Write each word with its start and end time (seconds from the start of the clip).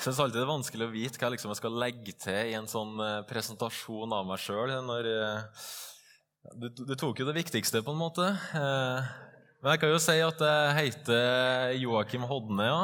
Jeg 0.00 0.06
syns 0.06 0.20
alltid 0.24 0.38
det 0.38 0.44
er 0.46 0.48
vanskelig 0.48 0.86
å 0.86 0.92
vite 0.94 1.20
hva 1.20 1.28
jeg 1.28 1.34
liksom 1.34 1.50
skal 1.58 1.74
legge 1.76 2.14
til 2.16 2.38
i 2.48 2.54
en 2.56 2.68
sånn 2.70 2.94
eh, 3.04 3.18
presentasjon 3.28 4.14
av 4.16 4.22
meg 4.24 4.40
sjøl. 4.40 4.72
Eh, 4.72 5.66
du, 6.56 6.94
tok 6.96 7.20
jo 7.20 7.26
det 7.28 7.36
viktigste, 7.36 7.82
på 7.84 7.92
en 7.92 8.00
måte. 8.00 8.30
Eh, 8.56 9.10
men 9.60 9.74
jeg 9.74 9.82
kan 9.82 9.92
jo 9.92 9.98
si 10.00 10.16
at 10.24 10.40
jeg 10.40 10.72
heter 10.78 11.74
Joakim 11.82 12.24
Hodne. 12.30 12.70
ja. 12.70 12.80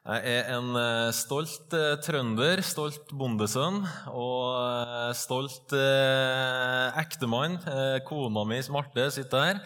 Jeg 0.00 0.32
er 0.32 0.46
en 0.56 0.72
eh, 0.80 1.10
stolt 1.12 1.74
eh, 1.76 1.98
trønder, 2.00 2.64
stolt 2.64 3.12
bondesønn 3.12 3.82
og 4.08 4.46
eh, 4.56 5.12
stolt 5.12 5.76
eh, 5.76 6.88
ektemann. 7.04 7.60
kona 8.08 8.48
mi, 8.48 8.62
Marte, 8.72 9.10
sitter 9.12 9.44
her. 9.44 9.64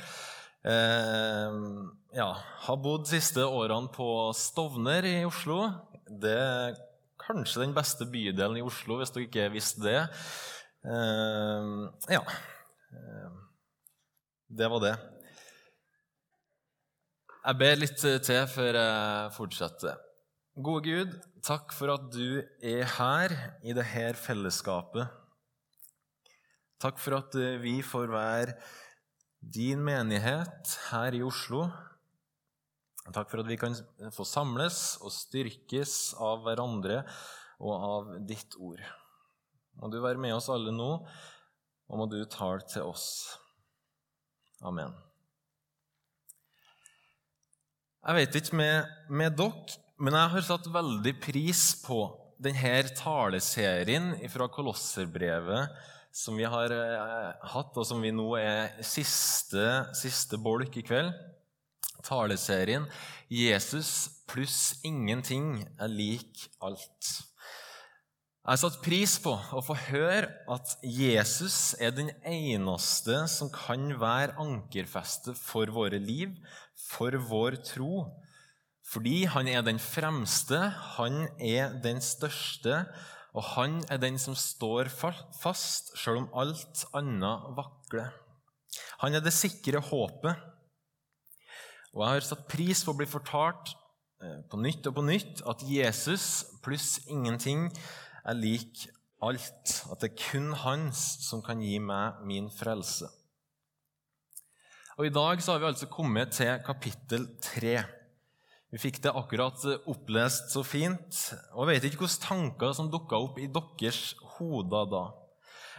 ja, 2.19 2.29
har 2.67 2.77
bodd 2.83 3.07
de 3.07 3.15
siste 3.15 3.47
årene 3.47 3.95
på 3.95 4.33
Stovner 4.35 5.07
i 5.07 5.21
Oslo. 5.29 5.69
Det 6.21 6.35
er 6.35 6.77
kanskje 7.21 7.65
den 7.65 7.75
beste 7.77 8.07
bydelen 8.11 8.61
i 8.61 8.65
Oslo, 8.65 8.99
hvis 9.01 9.13
dere 9.15 9.27
ikke 9.29 9.51
visste 9.55 9.85
det. 9.85 10.01
ja. 12.13 12.21
det 14.49 14.71
var 14.71 14.85
det. 14.85 14.95
Jeg 17.45 17.61
ber 17.61 17.77
litt 17.77 17.99
til 18.01 18.47
før 18.49 18.81
jeg 18.81 19.33
fortsetter. 19.37 20.01
Gode 20.55 20.87
Gud, 20.87 21.15
takk 21.43 21.73
for 21.75 21.91
at 21.97 22.07
du 22.15 22.39
er 22.63 22.87
her 22.95 23.33
i 23.67 23.75
dette 23.75 24.13
fellesskapet. 24.23 25.11
Takk 26.85 27.01
for 27.03 27.17
at 27.19 27.35
eh, 27.41 27.57
vi 27.59 27.81
får 27.83 28.13
være 28.13 28.55
din 29.55 29.83
menighet 29.85 30.77
her 30.91 31.17
i 31.17 31.25
Oslo. 31.27 31.67
Takk 33.13 33.29
for 33.29 33.43
at 33.43 33.49
vi 33.51 33.59
kan 33.61 33.75
få 34.15 34.25
samles 34.25 34.97
og 35.05 35.13
styrkes 35.13 36.15
av 36.23 36.41
hverandre 36.47 37.03
og 37.61 37.75
av 37.75 38.13
ditt 38.25 38.57
ord. 38.57 38.81
Må 39.77 39.91
du 39.93 39.99
være 40.01 40.21
med 40.21 40.37
oss 40.37 40.49
alle 40.53 40.73
nå, 40.73 40.91
og 41.85 42.01
må 42.01 42.07
du 42.09 42.23
tale 42.31 42.65
til 42.71 42.89
oss. 42.89 43.07
Amen. 44.65 44.95
Jeg 48.05 48.21
vet 48.21 48.37
ikke 48.41 48.59
med, 48.61 48.93
med 49.09 49.37
dere, 49.37 49.81
men 50.01 50.17
jeg 50.17 50.33
har 50.35 50.47
satt 50.49 50.69
veldig 50.73 51.15
pris 51.23 51.67
på 51.85 52.07
denne 52.43 52.81
taleserien 52.99 54.15
fra 54.33 54.49
Kolosserbrevet 54.53 55.93
som 56.15 56.37
vi 56.39 56.47
har 56.47 56.71
eh, 56.71 57.47
hatt, 57.51 57.75
og 57.75 57.87
som 57.87 58.03
vi 58.03 58.13
nå 58.15 58.29
er 58.39 58.77
siste, 58.87 59.65
siste 59.99 60.39
bolk 60.39 60.77
i 60.79 60.85
kveld. 60.87 61.11
Taleserien 62.05 62.87
'Jesus 63.29 64.23
pluss 64.29 64.81
ingenting 64.85 65.65
er 65.81 65.89
lik 65.89 66.49
alt'. 66.61 67.25
Jeg 68.45 68.53
har 68.53 68.61
satt 68.61 68.83
pris 68.85 69.15
på 69.25 69.33
å 69.33 69.63
få 69.65 69.73
høre 69.87 70.29
at 70.53 70.75
Jesus 70.85 71.73
er 71.81 71.95
den 71.97 72.11
eneste 72.29 73.23
som 73.33 73.49
kan 73.49 73.87
være 73.97 74.37
ankerfeste 74.37 75.33
for 75.39 75.73
våre 75.73 75.97
liv, 75.97 76.35
for 76.77 77.17
vår 77.17 77.57
tro, 77.65 78.05
fordi 78.85 79.25
han 79.33 79.49
er 79.49 79.65
den 79.65 79.81
fremste, 79.81 80.61
han 80.99 81.25
er 81.41 81.73
den 81.81 82.05
største, 82.05 82.83
og 83.33 83.49
han 83.57 83.81
er 83.89 84.03
den 84.03 84.21
som 84.21 84.37
står 84.37 84.93
fast 84.93 85.95
selv 85.97 86.27
om 86.27 86.29
alt 86.37 86.85
annet 86.93 87.49
vakler. 87.57 88.13
Han 89.01 89.17
er 89.17 89.25
det 89.25 89.33
sikre 89.35 89.81
håpet. 89.81 90.53
Og 91.95 92.03
jeg 92.03 92.11
har 92.11 92.27
satt 92.27 92.47
pris 92.51 92.83
på 92.83 92.93
å 92.93 92.99
bli 92.99 93.07
fortalt 93.07 93.75
eh, 94.23 94.41
på 94.51 94.59
nytt 94.59 94.87
og 94.91 94.97
på 94.99 95.07
nytt 95.07 95.45
at 95.51 95.63
Jesus 95.67 96.27
pluss 96.65 96.99
ingenting 97.07 97.69
er 98.27 98.39
lik 98.39 98.89
alt. 99.23 99.77
At 99.93 100.03
det 100.03 100.11
er 100.11 100.23
kun 100.25 100.53
hans 100.65 101.05
som 101.29 101.43
kan 101.45 101.63
gi 101.63 101.79
meg 101.79 102.25
min 102.27 102.51
frelse. 102.53 103.09
Og 104.99 105.09
I 105.09 105.15
dag 105.15 105.43
så 105.43 105.55
har 105.55 105.63
vi 105.63 105.71
altså 105.71 105.91
kommet 105.91 106.35
til 106.37 106.53
kapittel 106.67 107.27
tre. 107.43 107.81
Vi 108.75 108.81
fikk 108.83 109.01
det 109.03 109.15
akkurat 109.15 109.63
opplest 109.91 110.51
så 110.51 110.65
fint, 110.67 111.19
og 111.55 111.63
jeg 111.63 111.77
vet 111.77 111.85
ikke 111.89 112.03
hvilke 112.03 112.23
tanker 112.27 112.73
som 112.75 112.91
dukka 112.91 113.19
opp 113.23 113.39
i 113.39 113.47
deres 113.47 114.17
hoder 114.35 114.89
da. 114.91 115.05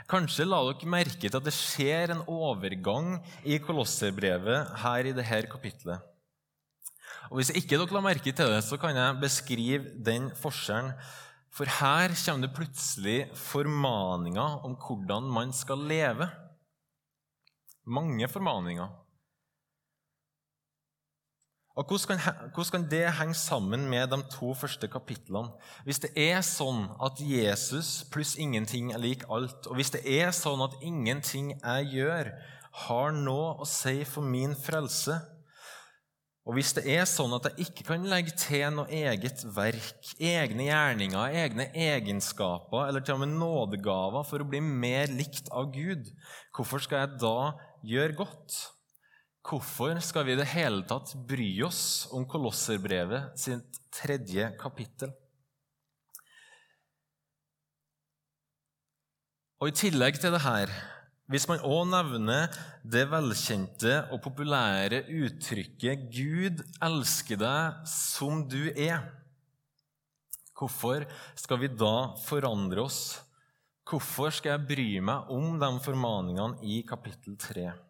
Kanskje 0.06 0.46
la 0.46 0.60
dere 0.68 0.90
merke 0.90 1.26
til 1.26 1.38
at 1.40 1.46
det 1.46 1.54
skjer 1.56 2.12
en 2.14 2.26
overgang 2.30 3.16
i 3.42 3.58
Kolosserbrevet 3.58 4.76
her 4.84 5.10
i 5.10 5.14
dette 5.18 5.40
kapitlet. 5.50 6.04
Og 7.32 7.40
Hvis 7.40 7.50
ikke 7.58 7.80
dere 7.80 7.94
la 7.96 8.04
merke 8.06 8.30
til 8.30 8.52
det, 8.54 8.62
så 8.64 8.78
kan 8.78 8.94
jeg 8.94 9.22
beskrive 9.22 9.96
den 10.06 10.30
forskjellen. 10.38 10.94
For 11.56 11.66
her 11.66 12.12
kommer 12.14 12.46
det 12.46 12.54
plutselig 12.54 13.20
formaninger 13.40 14.60
om 14.68 14.76
hvordan 14.76 15.32
man 15.32 15.54
skal 15.56 15.82
leve. 15.88 16.28
Mange 17.86 18.28
formaninger. 18.28 18.92
Og 21.76 21.84
hvordan 21.84 22.20
kan, 22.20 22.36
hvordan 22.56 22.72
kan, 22.72 22.90
det 22.92 23.14
henge 23.18 23.36
sammen 23.36 23.90
med 23.90 24.08
de 24.08 24.22
to 24.32 24.54
første 24.56 24.88
kapitlene? 24.88 25.52
Hvis 25.84 26.00
det 26.06 26.14
er 26.16 26.40
sånn 26.40 26.86
at 27.04 27.20
Jesus 27.20 28.06
pluss 28.12 28.38
ingenting 28.40 28.94
er 28.96 29.02
lik 29.04 29.26
alt, 29.28 29.68
og 29.68 29.76
hvis 29.76 29.92
det 29.92 30.06
er 30.08 30.32
sånn 30.32 30.64
at 30.64 30.78
ingenting 30.80 31.52
jeg 31.58 31.90
gjør, 31.98 32.30
har 32.88 33.12
noe 33.16 33.58
å 33.60 33.68
si 33.68 34.04
for 34.08 34.24
min 34.24 34.56
frelse, 34.56 35.18
og 36.46 36.56
hvis 36.56 36.76
det 36.78 36.86
er 36.94 37.08
sånn 37.10 37.34
at 37.36 37.50
jeg 37.50 37.66
ikke 37.66 37.88
kan 37.88 38.04
legge 38.08 38.36
til 38.38 38.68
noe 38.78 38.86
eget 38.94 39.44
verk, 39.56 40.12
egne 40.22 40.68
gjerninger, 40.70 41.36
egne 41.42 41.66
egenskaper 41.74 42.86
eller 42.86 43.04
til 43.04 43.18
og 43.18 43.24
med 43.24 43.34
nådegaver 43.36 44.28
for 44.30 44.44
å 44.44 44.48
bli 44.48 44.62
mer 44.64 45.12
likt 45.12 45.50
av 45.52 45.74
Gud, 45.74 46.08
hvorfor 46.56 46.86
skal 46.86 47.02
jeg 47.02 47.20
da 47.26 47.38
gjøre 47.90 48.20
godt? 48.22 48.60
Hvorfor 49.46 50.00
skal 50.02 50.26
vi 50.26 50.34
i 50.34 50.40
det 50.40 50.48
hele 50.56 50.82
tatt 50.90 51.12
bry 51.30 51.52
oss 51.68 52.08
om 52.18 52.24
Kolosserbrevet 52.26 53.36
sitt 53.38 53.78
tredje 53.94 54.48
kapittel? 54.58 55.14
Og 59.62 59.70
I 59.70 59.76
tillegg 59.78 60.18
til 60.18 60.34
det 60.34 60.42
her, 60.42 60.74
hvis 61.30 61.46
man 61.50 61.62
òg 61.62 61.86
nevner 61.92 62.50
det 62.82 63.06
velkjente 63.14 63.94
og 64.10 64.24
populære 64.26 65.06
uttrykket 65.14 66.10
'Gud 66.10 66.66
elsker 66.90 67.38
deg 67.46 67.86
som 67.90 68.44
du 68.50 68.74
er', 68.74 69.06
hvorfor 70.58 71.06
skal 71.38 71.62
vi 71.62 71.70
da 71.70 72.18
forandre 72.26 72.82
oss? 72.90 73.02
Hvorfor 73.86 74.34
skal 74.34 74.56
jeg 74.56 74.68
bry 74.74 74.92
meg 75.06 75.30
om 75.30 75.60
de 75.62 75.76
formaningene 75.86 76.66
i 76.66 76.82
kapittel 76.82 77.38
3? 77.38 77.85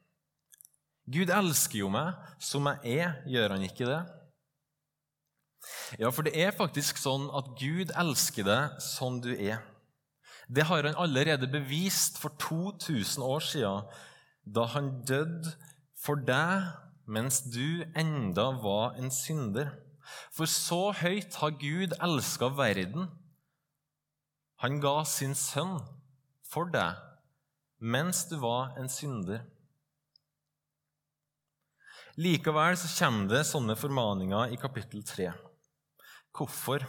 Gud 1.06 1.30
elsker 1.30 1.84
jo 1.84 1.90
meg 1.94 2.16
som 2.42 2.66
jeg 2.72 3.00
er, 3.04 3.18
gjør 3.30 3.56
han 3.56 3.66
ikke 3.68 3.88
det? 3.90 4.02
Ja, 6.02 6.10
for 6.10 6.26
det 6.26 6.34
er 6.38 6.56
faktisk 6.56 6.98
sånn 7.02 7.28
at 7.38 7.52
Gud 7.60 7.94
elsker 7.98 8.46
deg 8.48 8.82
sånn 8.84 9.22
du 9.22 9.32
er. 9.34 9.62
Det 10.50 10.66
har 10.70 10.86
han 10.86 10.98
allerede 11.02 11.50
bevist 11.50 12.20
for 12.22 12.34
2000 12.42 13.24
år 13.26 13.46
siden, 13.46 13.86
da 14.46 14.66
han 14.76 14.92
døde 15.10 15.56
for 15.98 16.22
deg 16.22 16.70
mens 17.10 17.42
du 17.54 17.86
enda 17.98 18.52
var 18.62 18.98
en 18.98 19.12
synder. 19.14 19.72
For 20.34 20.50
så 20.50 20.94
høyt 21.02 21.38
har 21.42 21.58
Gud 21.62 21.96
elska 22.02 22.52
verden. 22.58 23.10
Han 24.62 24.80
ga 24.82 25.02
sin 25.10 25.34
sønn 25.38 25.80
for 26.46 26.70
deg 26.74 27.02
mens 27.82 28.24
du 28.30 28.38
var 28.42 28.78
en 28.80 28.90
synder. 28.90 29.44
Likevel 32.16 32.78
så 32.80 32.88
kommer 32.96 33.28
det 33.28 33.42
sånne 33.44 33.76
formaninger 33.76 34.54
i 34.56 34.60
kapittel 34.60 35.02
3. 35.04 35.34
Hvorfor? 36.36 36.86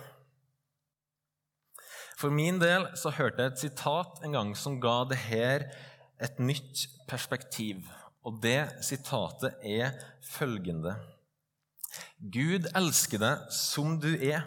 For 2.17 2.31
min 2.32 2.61
del 2.62 2.87
så 2.96 3.11
hørte 3.12 3.43
jeg 3.43 3.52
et 3.52 3.64
sitat 3.64 4.23
en 4.25 4.37
gang 4.38 4.52
som 4.56 4.78
ga 4.81 5.00
det 5.11 5.19
her 5.26 5.67
et 6.23 6.38
nytt 6.38 6.87
perspektiv. 7.11 7.82
Og 8.26 8.38
det 8.43 8.61
sitatet 8.87 9.58
er 9.67 9.99
følgende 10.26 10.96
Gud 12.20 12.67
elsker 12.76 13.20
deg 13.20 13.50
som 13.52 13.94
du 14.00 14.11
er, 14.14 14.43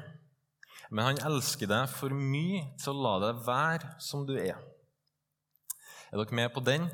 men 0.89 1.05
han 1.05 1.21
elsker 1.29 1.69
deg 1.69 1.91
for 1.91 2.13
mye 2.13 2.63
til 2.81 2.93
å 2.93 3.03
la 3.05 3.13
deg 3.23 3.43
være 3.45 3.91
som 4.03 4.25
du 4.27 4.35
er. 4.37 4.57
Er 6.09 6.17
dere 6.17 6.39
med 6.39 6.49
på 6.53 6.63
den? 6.65 6.87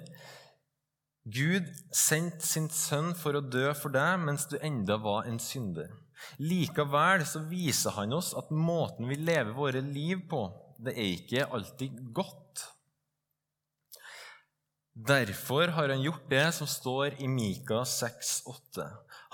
Gud 1.25 1.69
sendte 1.89 2.45
sin 2.45 2.67
sønn 2.69 3.15
for 3.17 3.33
å 3.33 3.41
dø 3.41 3.71
for 3.73 3.93
deg 3.93 4.19
mens 4.21 4.45
du 4.45 4.59
enda 4.61 4.99
var 5.01 5.25
en 5.25 5.39
synder. 5.41 5.89
Likevel 6.37 7.25
så 7.25 7.41
viser 7.49 7.95
han 7.97 8.13
oss 8.13 8.29
at 8.37 8.51
måten 8.53 9.09
vi 9.09 9.17
lever 9.17 9.55
våre 9.57 9.81
liv 9.81 10.21
på, 10.29 10.45
det 10.77 10.93
er 10.93 11.11
ikke 11.15 11.47
alltid 11.49 11.97
godt. 12.13 12.67
Derfor 14.95 15.73
har 15.75 15.91
han 15.91 16.05
gjort 16.05 16.29
det 16.29 16.45
som 16.55 16.69
står 16.69 17.17
i 17.19 17.27
Mika 17.27 17.81
6,8. 17.83 18.85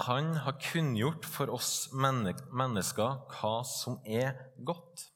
Han 0.07 0.31
har 0.45 0.57
kunngjort 0.63 1.27
for 1.27 1.51
oss 1.53 1.91
mennesker 1.93 3.19
hva 3.35 3.55
som 3.67 3.99
er 4.07 4.39
godt. 4.57 5.10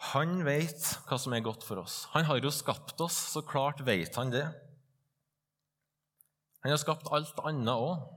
Han 0.00 0.40
vet 0.46 0.80
hva 1.08 1.18
som 1.20 1.34
er 1.36 1.44
godt 1.44 1.64
for 1.66 1.82
oss. 1.82 2.06
Han 2.14 2.24
har 2.24 2.40
jo 2.40 2.52
skapt 2.54 3.00
oss, 3.04 3.18
så 3.34 3.42
klart 3.44 3.82
vet 3.84 4.16
han 4.16 4.32
det. 4.32 4.46
Han 6.64 6.72
har 6.72 6.80
skapt 6.80 7.10
alt 7.12 7.40
annet 7.44 7.74
òg. 7.74 8.08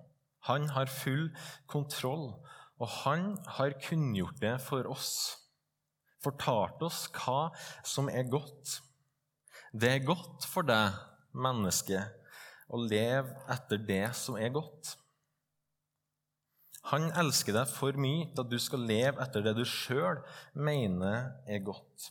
Han 0.48 0.68
har 0.76 0.92
full 0.92 1.30
kontroll, 1.72 2.34
og 2.80 2.90
han 3.04 3.38
har 3.60 3.76
kunngjort 3.84 4.42
det 4.42 4.58
for 4.64 4.88
oss. 4.92 5.14
Fortalt 6.24 6.84
oss 6.84 7.06
hva 7.16 7.52
som 7.88 8.10
er 8.12 8.28
godt. 8.32 8.80
Det 9.72 9.92
er 9.92 10.08
godt 10.08 10.48
for 10.48 10.68
deg, 10.68 10.96
menneske, 11.34 12.04
å 12.68 12.80
leve 12.80 13.32
etter 13.52 13.80
det 13.88 14.06
som 14.20 14.36
er 14.40 14.52
godt. 14.56 14.96
Han 16.92 17.08
elsker 17.16 17.56
deg 17.56 17.70
for 17.72 17.96
mye 17.96 18.28
til 18.34 18.44
at 18.44 18.52
du 18.52 18.60
skal 18.60 18.84
leve 18.90 19.22
etter 19.24 19.46
det 19.46 19.56
du 19.56 19.64
sjøl 19.68 20.20
mener 20.54 21.32
er 21.48 21.64
godt. 21.64 22.10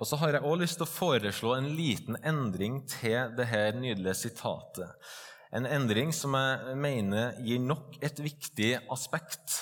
Og 0.00 0.06
så 0.08 0.16
har 0.20 0.36
jeg 0.36 0.44
også 0.44 0.60
lyst 0.60 0.78
til 0.80 0.86
å 0.86 0.92
foreslå 0.92 1.52
en 1.56 1.68
liten 1.76 2.16
endring 2.24 2.80
til 2.88 3.34
dette 3.36 3.64
nydelige 3.76 4.14
sitatet. 4.22 4.94
En 5.52 5.66
endring 5.68 6.14
som 6.16 6.32
jeg 6.38 6.78
mener 6.80 7.36
gir 7.44 7.60
nok 7.60 7.98
et 8.00 8.22
viktig 8.24 8.70
aspekt. 8.94 9.58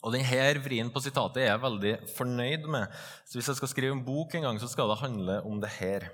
Og 0.00 0.16
denne 0.16 0.64
vrien 0.64 0.90
på 0.90 1.02
sitatet 1.04 1.44
er 1.44 1.52
jeg 1.52 1.62
veldig 1.62 1.92
fornøyd 2.16 2.66
med. 2.72 2.90
Så 3.28 3.38
hvis 3.38 3.52
jeg 3.52 3.60
skal 3.60 3.70
skrive 3.70 3.94
en 3.94 4.06
bok 4.06 4.34
en 4.34 4.48
gang, 4.48 4.58
så 4.58 4.70
skal 4.72 4.90
det 4.90 5.02
handle 5.04 5.38
om 5.46 5.60
det 5.62 5.70
her. 5.76 6.08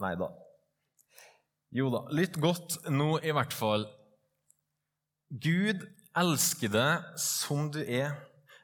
Nei 0.00 0.14
da. 0.16 0.30
Jo 1.74 1.90
da, 1.92 2.06
litt 2.14 2.38
godt 2.40 2.80
nå 2.90 3.18
i 3.26 3.34
hvert 3.34 3.52
fall. 3.54 3.84
Gud 5.30 5.84
elsker 6.18 6.72
deg 6.74 7.10
som 7.22 7.68
du 7.70 7.78
er, 7.84 8.16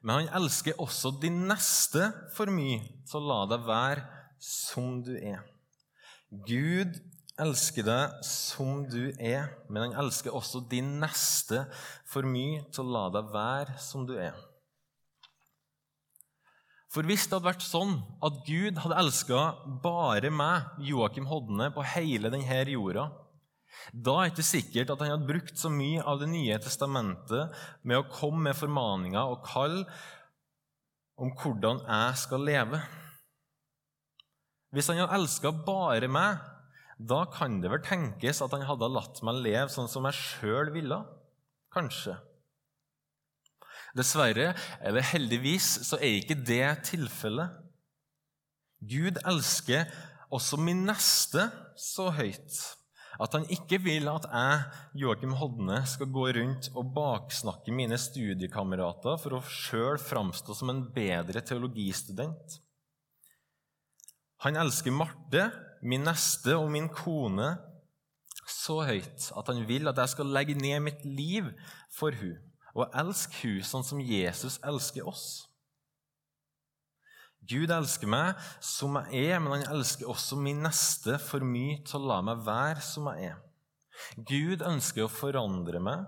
men 0.03 0.27
han 0.27 0.43
elsker 0.43 0.79
også 0.83 1.13
de 1.23 1.31
neste 1.31 2.09
for 2.35 2.51
mye, 2.51 2.83
så 3.07 3.23
la 3.23 3.45
deg 3.51 3.67
være 3.67 4.03
som 4.43 4.99
du 5.07 5.15
er. 5.15 5.45
Gud 6.47 6.99
elsker 7.39 7.87
deg 7.87 8.19
som 8.27 8.83
du 8.91 9.13
er, 9.15 9.47
men 9.71 9.89
han 9.89 9.97
elsker 10.03 10.35
også 10.35 10.65
de 10.71 10.83
neste 10.83 11.63
for 12.09 12.27
mye 12.27 12.65
til 12.75 12.83
å 12.83 12.95
la 12.97 13.07
deg 13.15 13.33
være 13.35 13.79
som 13.83 14.07
du 14.09 14.17
er. 14.19 14.35
For 16.91 17.07
hvis 17.07 17.27
det 17.27 17.37
hadde 17.37 17.51
vært 17.51 17.67
sånn 17.67 17.99
at 18.25 18.43
Gud 18.47 18.79
hadde 18.81 18.99
elska 19.03 19.41
bare 19.85 20.31
meg, 20.33 20.67
Joakim 20.83 21.29
Hodne, 21.29 21.69
på 21.75 21.85
hele 21.95 22.31
denne 22.33 22.63
jorda, 22.73 23.11
da 23.93 24.17
er 24.19 24.29
det 24.29 24.35
ikke 24.35 24.47
sikkert 24.49 24.93
at 24.93 25.03
han 25.03 25.13
hadde 25.15 25.29
brukt 25.29 25.59
så 25.61 25.71
mye 25.73 26.03
av 26.03 26.21
Det 26.21 26.29
nye 26.31 26.59
testamentet 26.63 27.57
med 27.87 28.01
å 28.01 28.09
komme 28.11 28.49
med 28.49 28.59
formaninger 28.59 29.33
og 29.33 29.45
kall 29.47 29.83
om 31.17 31.33
hvordan 31.39 31.81
jeg 31.87 32.21
skal 32.21 32.45
leve. 32.45 32.81
Hvis 34.75 34.91
han 34.91 35.01
hadde 35.01 35.17
elska 35.17 35.53
bare 35.65 36.11
meg, 36.13 36.43
da 36.97 37.23
kan 37.33 37.61
det 37.63 37.71
vel 37.73 37.85
tenkes 37.85 38.43
at 38.45 38.53
han 38.57 38.67
hadde 38.69 38.91
latt 38.93 39.23
meg 39.25 39.41
leve 39.45 39.69
sånn 39.73 39.89
som 39.89 40.09
jeg 40.09 40.19
sjøl 40.19 40.73
ville. 40.75 40.99
Kanskje. 41.73 42.17
Dessverre, 43.97 44.51
eller 44.85 45.05
heldigvis, 45.13 45.69
så 45.89 45.97
er 46.01 46.19
ikke 46.19 46.37
det 46.37 46.65
tilfellet. 46.91 47.55
Gud 48.85 49.21
elsker 49.25 49.89
også 50.33 50.59
min 50.61 50.85
neste 50.89 51.47
så 51.81 52.11
høyt 52.13 52.59
at 53.23 53.37
han 53.37 53.47
ikke 53.53 53.79
vil 53.85 54.09
at 54.11 54.27
jeg, 54.29 54.65
Joakim 55.03 55.35
Hodne, 55.41 55.81
skal 55.89 56.11
gå 56.13 56.27
rundt 56.37 56.69
og 56.75 56.93
baksnakke 56.97 57.75
mine 57.75 57.99
studiekamerater 58.01 59.17
for 59.23 59.39
å 59.39 59.45
sjøl 59.49 60.01
framstå 60.03 60.57
som 60.57 60.73
en 60.73 60.85
bedre 60.95 61.43
teologistudent. 61.45 62.59
Han 64.45 64.59
elsker 64.61 64.93
Marte, 64.93 65.49
min 65.87 66.05
neste 66.05 66.57
og 66.59 66.69
min 66.73 66.91
kone 66.93 67.55
så 68.47 68.83
høyt 68.87 69.31
at 69.37 69.49
han 69.51 69.65
vil 69.69 69.89
at 69.91 69.99
jeg 70.03 70.13
skal 70.13 70.31
legge 70.33 70.55
ned 70.59 70.85
mitt 70.85 71.03
liv 71.09 71.49
for 71.95 72.15
hun, 72.21 72.37
og 72.77 72.93
elske 73.01 73.41
hun 73.43 73.65
sånn 73.67 73.87
som 73.87 74.03
Jesus 74.03 74.61
elsker 74.67 75.09
oss. 75.09 75.47
Gud 77.49 77.73
elsker 77.73 78.11
meg 78.11 78.47
som 78.65 78.99
jeg 79.11 79.33
er, 79.33 79.41
men 79.43 79.57
han 79.57 79.77
elsker 79.77 80.09
også 80.11 80.39
min 80.41 80.63
neste 80.67 81.19
for 81.23 81.45
mye 81.47 81.81
til 81.87 82.01
å 82.01 82.11
la 82.13 82.21
meg 82.27 82.45
være 82.47 82.85
som 82.85 83.09
jeg 83.13 83.33
er. 83.33 83.43
Gud 84.29 84.65
ønsker 84.67 85.07
å 85.07 85.13
forandre 85.13 85.81
meg, 85.83 86.05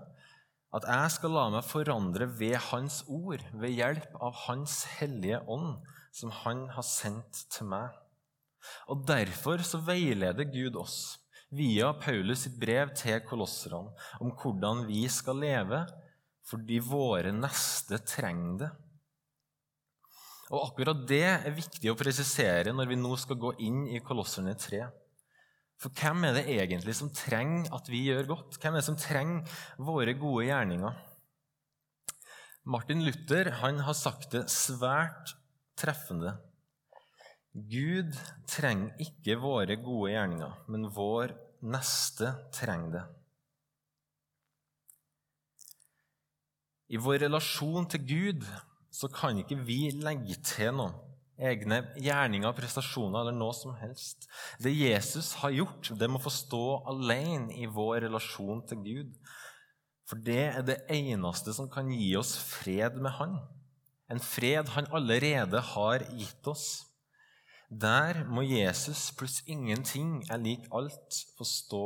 at 0.75 0.85
jeg 0.85 1.13
skal 1.15 1.33
la 1.33 1.45
meg 1.49 1.65
forandre 1.65 2.27
ved 2.39 2.59
Hans 2.69 3.01
ord, 3.09 3.41
ved 3.57 3.73
hjelp 3.73 4.19
av 4.21 4.35
Hans 4.45 4.83
hellige 4.99 5.41
ånd, 5.49 5.79
som 6.13 6.33
Han 6.43 6.67
har 6.75 6.85
sendt 6.85 7.45
til 7.53 7.71
meg. 7.71 7.95
Og 8.91 9.07
Derfor 9.07 9.63
så 9.65 9.79
veileder 9.81 10.49
Gud 10.51 10.77
oss 10.77 11.17
via 11.49 11.89
Paulus 11.97 12.43
sitt 12.45 12.59
brev 12.61 12.91
til 12.97 13.23
kolosserne 13.25 13.95
om 14.21 14.33
hvordan 14.37 14.85
vi 14.89 15.07
skal 15.09 15.39
leve, 15.41 15.81
fordi 16.45 16.77
våre 16.83 17.33
neste 17.33 17.97
trenger 18.05 18.61
det. 18.61 18.69
Og 20.49 20.63
akkurat 20.63 21.03
det 21.09 21.25
er 21.29 21.53
viktig 21.53 21.91
å 21.91 21.97
presisere 21.97 22.73
når 22.73 22.89
vi 22.89 22.97
nå 22.97 23.13
skal 23.21 23.37
gå 23.37 23.53
inn 23.65 23.83
i 23.93 24.01
Kolosserne 24.01 24.55
3. 24.57 24.81
For 25.79 25.93
hvem 25.95 26.25
er 26.27 26.35
det 26.35 26.47
egentlig 26.51 26.95
som 26.97 27.11
trenger 27.15 27.69
at 27.77 27.87
vi 27.91 28.01
gjør 28.07 28.31
godt? 28.33 28.57
Hvem 28.57 28.75
er 28.75 28.81
det 28.81 28.87
som 28.87 28.97
trenger 28.99 29.61
våre 29.77 30.15
gode 30.17 30.47
gjerninger? 30.49 30.97
Martin 32.69 33.05
Luther 33.05 33.51
han 33.61 33.79
har 33.85 33.95
sagt 33.97 34.33
det 34.33 34.47
svært 34.51 35.35
treffende. 35.79 36.35
Gud 37.53 38.17
trenger 38.49 38.99
ikke 39.01 39.39
våre 39.41 39.77
gode 39.79 40.11
gjerninger, 40.11 40.57
men 40.69 40.89
vår 40.93 41.33
neste 41.65 42.33
trenger 42.55 42.97
det. 42.97 43.05
I 46.89 46.97
vår 46.97 47.23
relasjon 47.27 47.87
til 47.89 48.05
Gud 48.09 48.45
så 48.91 49.09
kan 49.13 49.37
ikke 49.41 49.59
vi 49.65 49.89
legge 49.95 50.39
til 50.45 50.73
noen 50.79 50.97
Egne 51.39 51.77
gjerninger, 51.95 52.51
prestasjoner 52.51 53.21
eller 53.21 53.35
noe 53.37 53.55
som 53.55 53.71
helst. 53.79 54.25
Det 54.59 54.73
Jesus 54.75 55.31
har 55.39 55.53
gjort, 55.55 55.87
det 55.95 56.09
må 56.11 56.19
få 56.19 56.33
stå 56.35 56.63
alene 56.91 57.55
i 57.55 57.69
vår 57.71 58.01
relasjon 58.09 58.59
til 58.67 58.81
Gud. 58.83 59.13
For 60.09 60.19
det 60.19 60.41
er 60.49 60.65
det 60.67 60.81
eneste 60.91 61.53
som 61.55 61.69
kan 61.71 61.93
gi 61.95 62.09
oss 62.19 62.33
fred 62.43 62.99
med 62.99 63.15
Han. 63.21 63.37
En 64.11 64.19
fred 64.19 64.73
Han 64.75 64.89
allerede 64.91 65.63
har 65.71 66.03
gitt 66.11 66.51
oss. 66.51 66.67
Der 67.69 68.25
må 68.27 68.43
Jesus 68.43 69.11
pluss 69.15 69.39
ingenting 69.47 70.25
er 70.27 70.41
lik 70.41 70.67
alt 70.75 71.21
få 71.37 71.47
stå 71.47 71.85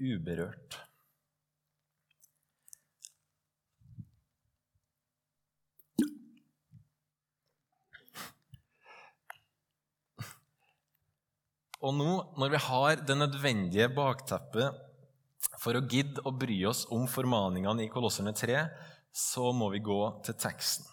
uberørt. 0.00 0.80
Og 11.84 11.92
nå, 11.92 12.10
når 12.40 12.54
vi 12.54 12.62
har 12.66 13.02
det 13.04 13.16
nødvendige 13.18 13.90
bakteppet 13.92 14.80
for 15.60 15.76
å 15.76 15.84
gidde 15.84 16.22
å 16.24 16.32
bry 16.32 16.56
oss 16.70 16.84
om 16.94 17.04
formaningene 17.10 17.84
i 17.84 17.90
Kolosserne 17.92 18.32
3, 18.36 18.62
så 19.14 19.52
må 19.54 19.68
vi 19.74 19.82
gå 19.84 20.00
til 20.24 20.36
teksten. 20.40 20.88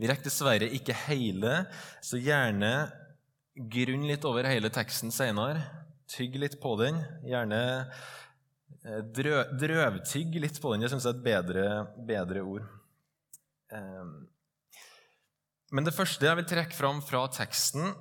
Vi 0.00 0.08
rekker 0.08 0.30
dessverre 0.30 0.70
ikke 0.72 0.96
hele, 1.04 1.66
så 2.00 2.16
gjerne 2.16 2.88
grunn 3.54 4.06
litt 4.08 4.24
over 4.24 4.48
hele 4.48 4.70
teksten 4.72 5.12
senere. 5.12 5.60
Tygg 6.10 6.38
litt 6.40 6.56
på 6.62 6.72
den. 6.80 6.96
Gjerne 7.28 7.60
eh, 7.84 9.02
drø, 9.04 9.44
drøvtygg 9.60 10.40
litt 10.40 10.60
på 10.62 10.72
den. 10.72 10.86
Det 10.86 10.92
syns 10.94 11.04
jeg 11.04 11.12
er 11.12 11.18
et 11.18 11.26
bedre, 11.26 11.66
bedre 12.08 12.44
ord. 12.48 12.64
Ehm, 13.76 14.14
men 15.70 15.86
det 15.86 15.94
første 15.94 16.26
jeg 16.26 16.40
vil 16.40 16.48
trekke 16.48 16.74
fram 16.74 17.04
fra 17.04 17.26
teksten, 17.30 17.92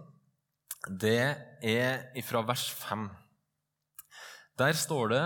det 0.87 1.35
er 1.65 2.21
fra 2.23 2.41
vers 2.47 2.69
5. 2.71 3.09
Der 4.59 4.75
står 4.75 5.11
det 5.11 5.25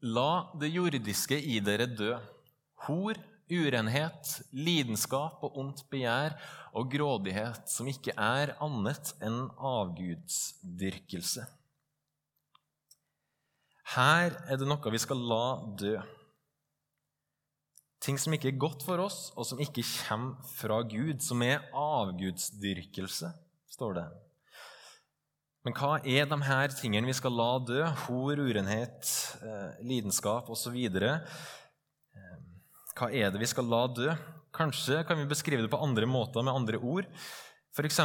La 0.00 0.50
det 0.58 0.70
jordiske 0.72 1.36
i 1.36 1.60
dere 1.60 1.86
dø. 1.86 2.14
Hor, 2.86 3.18
urenhet, 3.50 4.30
lidenskap 4.56 5.42
og 5.44 5.58
ondt 5.60 5.82
begjær 5.92 6.38
og 6.72 6.88
grådighet, 6.90 7.68
som 7.68 7.88
ikke 7.90 8.14
er 8.16 8.54
annet 8.64 9.12
enn 9.20 9.42
avgudsdyrkelse. 9.56 11.44
Her 13.90 14.38
er 14.46 14.56
det 14.56 14.70
noe 14.70 14.94
vi 14.94 15.02
skal 15.02 15.20
la 15.20 15.44
dø. 15.76 15.98
Ting 18.00 18.16
som 18.16 18.32
ikke 18.32 18.48
er 18.54 18.62
godt 18.62 18.86
for 18.86 19.02
oss, 19.04 19.28
og 19.36 19.44
som 19.44 19.60
ikke 19.60 19.84
kommer 19.84 20.40
fra 20.56 20.80
Gud, 20.88 21.20
som 21.20 21.42
er 21.44 21.66
avgudsdyrkelse, 21.76 23.34
står 23.68 23.98
det. 23.98 24.08
Men 25.60 25.74
hva 25.76 25.98
er 26.08 26.24
de 26.24 26.36
her 26.46 26.72
tingene 26.72 27.08
vi 27.10 27.14
skal 27.16 27.34
la 27.36 27.50
dø? 27.60 27.82
Hor, 28.06 28.40
urenhet, 28.40 29.10
eh, 29.44 29.82
lidenskap 29.84 30.48
osv. 30.48 30.76
Eh, 30.96 31.18
Hva 32.96 33.08
er 33.12 33.30
det 33.30 33.40
vi 33.42 33.48
skal 33.48 33.68
la 33.68 33.82
dø? 33.92 34.14
Kanskje 34.56 35.04
kan 35.06 35.20
vi 35.20 35.28
beskrive 35.28 35.62
det 35.62 35.70
på 35.72 35.82
andre 35.84 36.08
måter 36.08 36.42
med 36.42 36.56
andre 36.56 36.80
ord. 36.80 37.06
F.eks. 37.76 38.00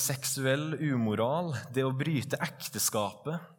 seksuell 0.00 0.74
umoral, 0.80 1.52
det 1.72 1.84
å 1.84 1.92
bryte 1.94 2.40
ekteskapet. 2.42 3.52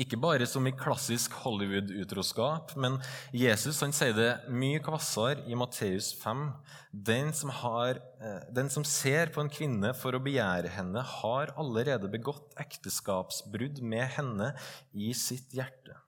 Ikke 0.00 0.16
bare 0.16 0.46
som 0.48 0.64
i 0.64 0.72
klassisk 0.72 1.34
Hollywood-utroskap, 1.42 2.72
men 2.80 2.96
Jesus 3.36 3.82
han 3.84 3.92
sier 3.92 4.14
det 4.16 4.28
mye 4.48 4.80
kvassere 4.80 5.44
i 5.50 5.56
Matteus 5.58 6.14
5. 6.22 6.44
Den 6.90 7.34
som, 7.36 7.50
har, 7.60 7.98
eh, 8.22 8.46
den 8.48 8.70
som 8.72 8.86
ser 8.86 9.28
på 9.34 9.42
en 9.44 9.50
kvinne 9.52 9.92
for 9.92 10.16
å 10.16 10.22
begjære 10.24 10.72
henne, 10.72 11.02
har 11.04 11.52
allerede 11.60 12.08
begått 12.08 12.54
ekteskapsbrudd 12.62 13.82
med 13.84 14.06
henne 14.16 14.54
i 14.96 15.10
sitt 15.12 15.52
hjerte. 15.52 15.98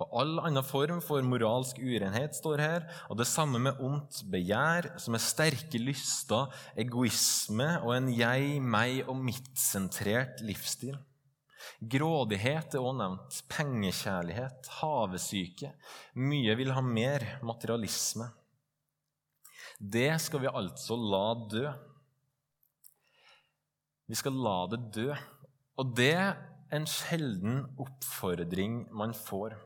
Og 0.00 0.16
All 0.16 0.40
annen 0.40 0.64
form 0.64 1.02
for 1.04 1.22
moralsk 1.22 1.78
urenhet 1.78 2.34
står 2.34 2.62
her, 2.64 2.88
og 3.12 3.20
det 3.20 3.28
samme 3.28 3.60
med 3.62 3.78
ondt 3.84 4.24
begjær, 4.32 4.94
som 4.98 5.14
er 5.14 5.22
sterke 5.22 5.78
lyster, 5.78 6.50
egoisme 6.74 7.68
og 7.84 7.94
en 7.98 8.10
jeg, 8.16 8.58
meg 8.64 9.04
og 9.06 9.20
mitt-sentrert 9.22 10.42
livsstil. 10.42 10.98
Grådighet 11.78 12.74
er 12.74 12.82
også 12.82 12.98
nevnt, 12.98 13.38
pengekjærlighet, 13.52 14.68
havesyke. 14.80 15.72
Mye 16.18 16.56
vil 16.58 16.74
ha 16.76 16.82
mer, 16.84 17.24
materialisme. 17.46 18.28
Det 19.80 20.10
skal 20.20 20.42
vi 20.42 20.52
altså 20.52 20.98
la 20.98 21.24
dø. 21.48 21.64
Vi 24.10 24.18
skal 24.18 24.36
la 24.44 24.58
det 24.74 24.82
dø. 24.98 25.08
Og 25.80 25.96
det 25.96 26.12
er 26.18 26.36
en 26.74 26.86
sjelden 26.86 27.62
oppfordring 27.80 28.82
man 28.92 29.14
får. 29.16 29.56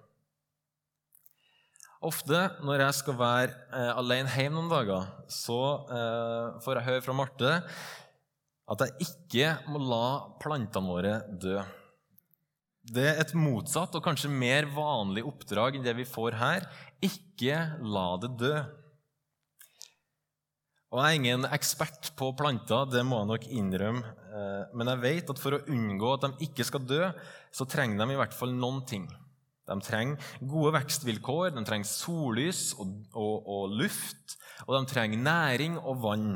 Ofte 2.05 2.41
når 2.61 2.85
jeg 2.85 2.97
skal 3.01 3.17
være 3.17 3.53
eh, 3.73 3.93
alene 3.97 4.33
hjemme 4.37 4.59
noen 4.59 4.71
dager, 4.71 5.07
så 5.33 5.61
eh, 5.89 6.59
får 6.65 6.79
jeg 6.79 6.89
høre 6.91 7.05
fra 7.05 7.17
Marte 7.17 7.53
at 8.65 8.85
jeg 8.85 9.09
ikke 9.09 9.49
må 9.73 9.81
la 9.81 10.05
plantene 10.41 10.89
våre 10.89 11.17
dø. 11.41 11.59
Det 12.85 13.05
er 13.09 13.21
et 13.23 13.33
motsatt 13.33 13.95
og 13.97 14.05
kanskje 14.05 14.29
mer 14.29 14.67
vanlig 14.69 15.23
oppdrag 15.25 15.79
enn 15.79 15.85
det 15.87 15.95
vi 15.97 16.05
får 16.05 16.37
her. 16.37 16.67
Ikke 17.01 17.57
la 17.81 18.09
det 18.21 18.35
dø. 18.41 18.57
Og 20.95 21.01
Jeg 21.01 21.09
er 21.09 21.19
ingen 21.19 21.47
ekspert 21.51 22.13
på 22.15 22.29
planter, 22.39 22.85
det 22.87 23.03
må 23.03 23.19
jeg 23.19 23.31
nok 23.33 23.47
innrømme, 23.51 24.11
eh, 24.31 24.75
men 24.79 24.91
jeg 24.93 25.01
vet 25.03 25.33
at 25.33 25.41
for 25.43 25.57
å 25.57 25.65
unngå 25.67 26.13
at 26.15 26.27
de 26.29 26.47
ikke 26.47 26.67
skal 26.69 26.85
dø, 26.87 27.09
så 27.51 27.67
trenger 27.67 27.99
de 27.99 28.15
i 28.15 28.21
hvert 28.21 28.37
fall 28.37 28.55
noen 28.55 28.85
ting. 28.87 29.09
De 29.67 29.75
trenger 29.83 30.21
gode 30.45 30.77
vekstvilkår, 30.77 31.51
de 31.57 31.65
trenger 31.67 31.89
sollys 31.91 32.77
og, 32.79 32.95
og, 33.11 33.35
og, 33.43 33.75
luft, 33.81 34.37
og 34.69 34.77
de 34.77 34.93
trenger 34.93 35.25
næring 35.25 35.81
og 35.81 35.99
vann. 36.05 36.29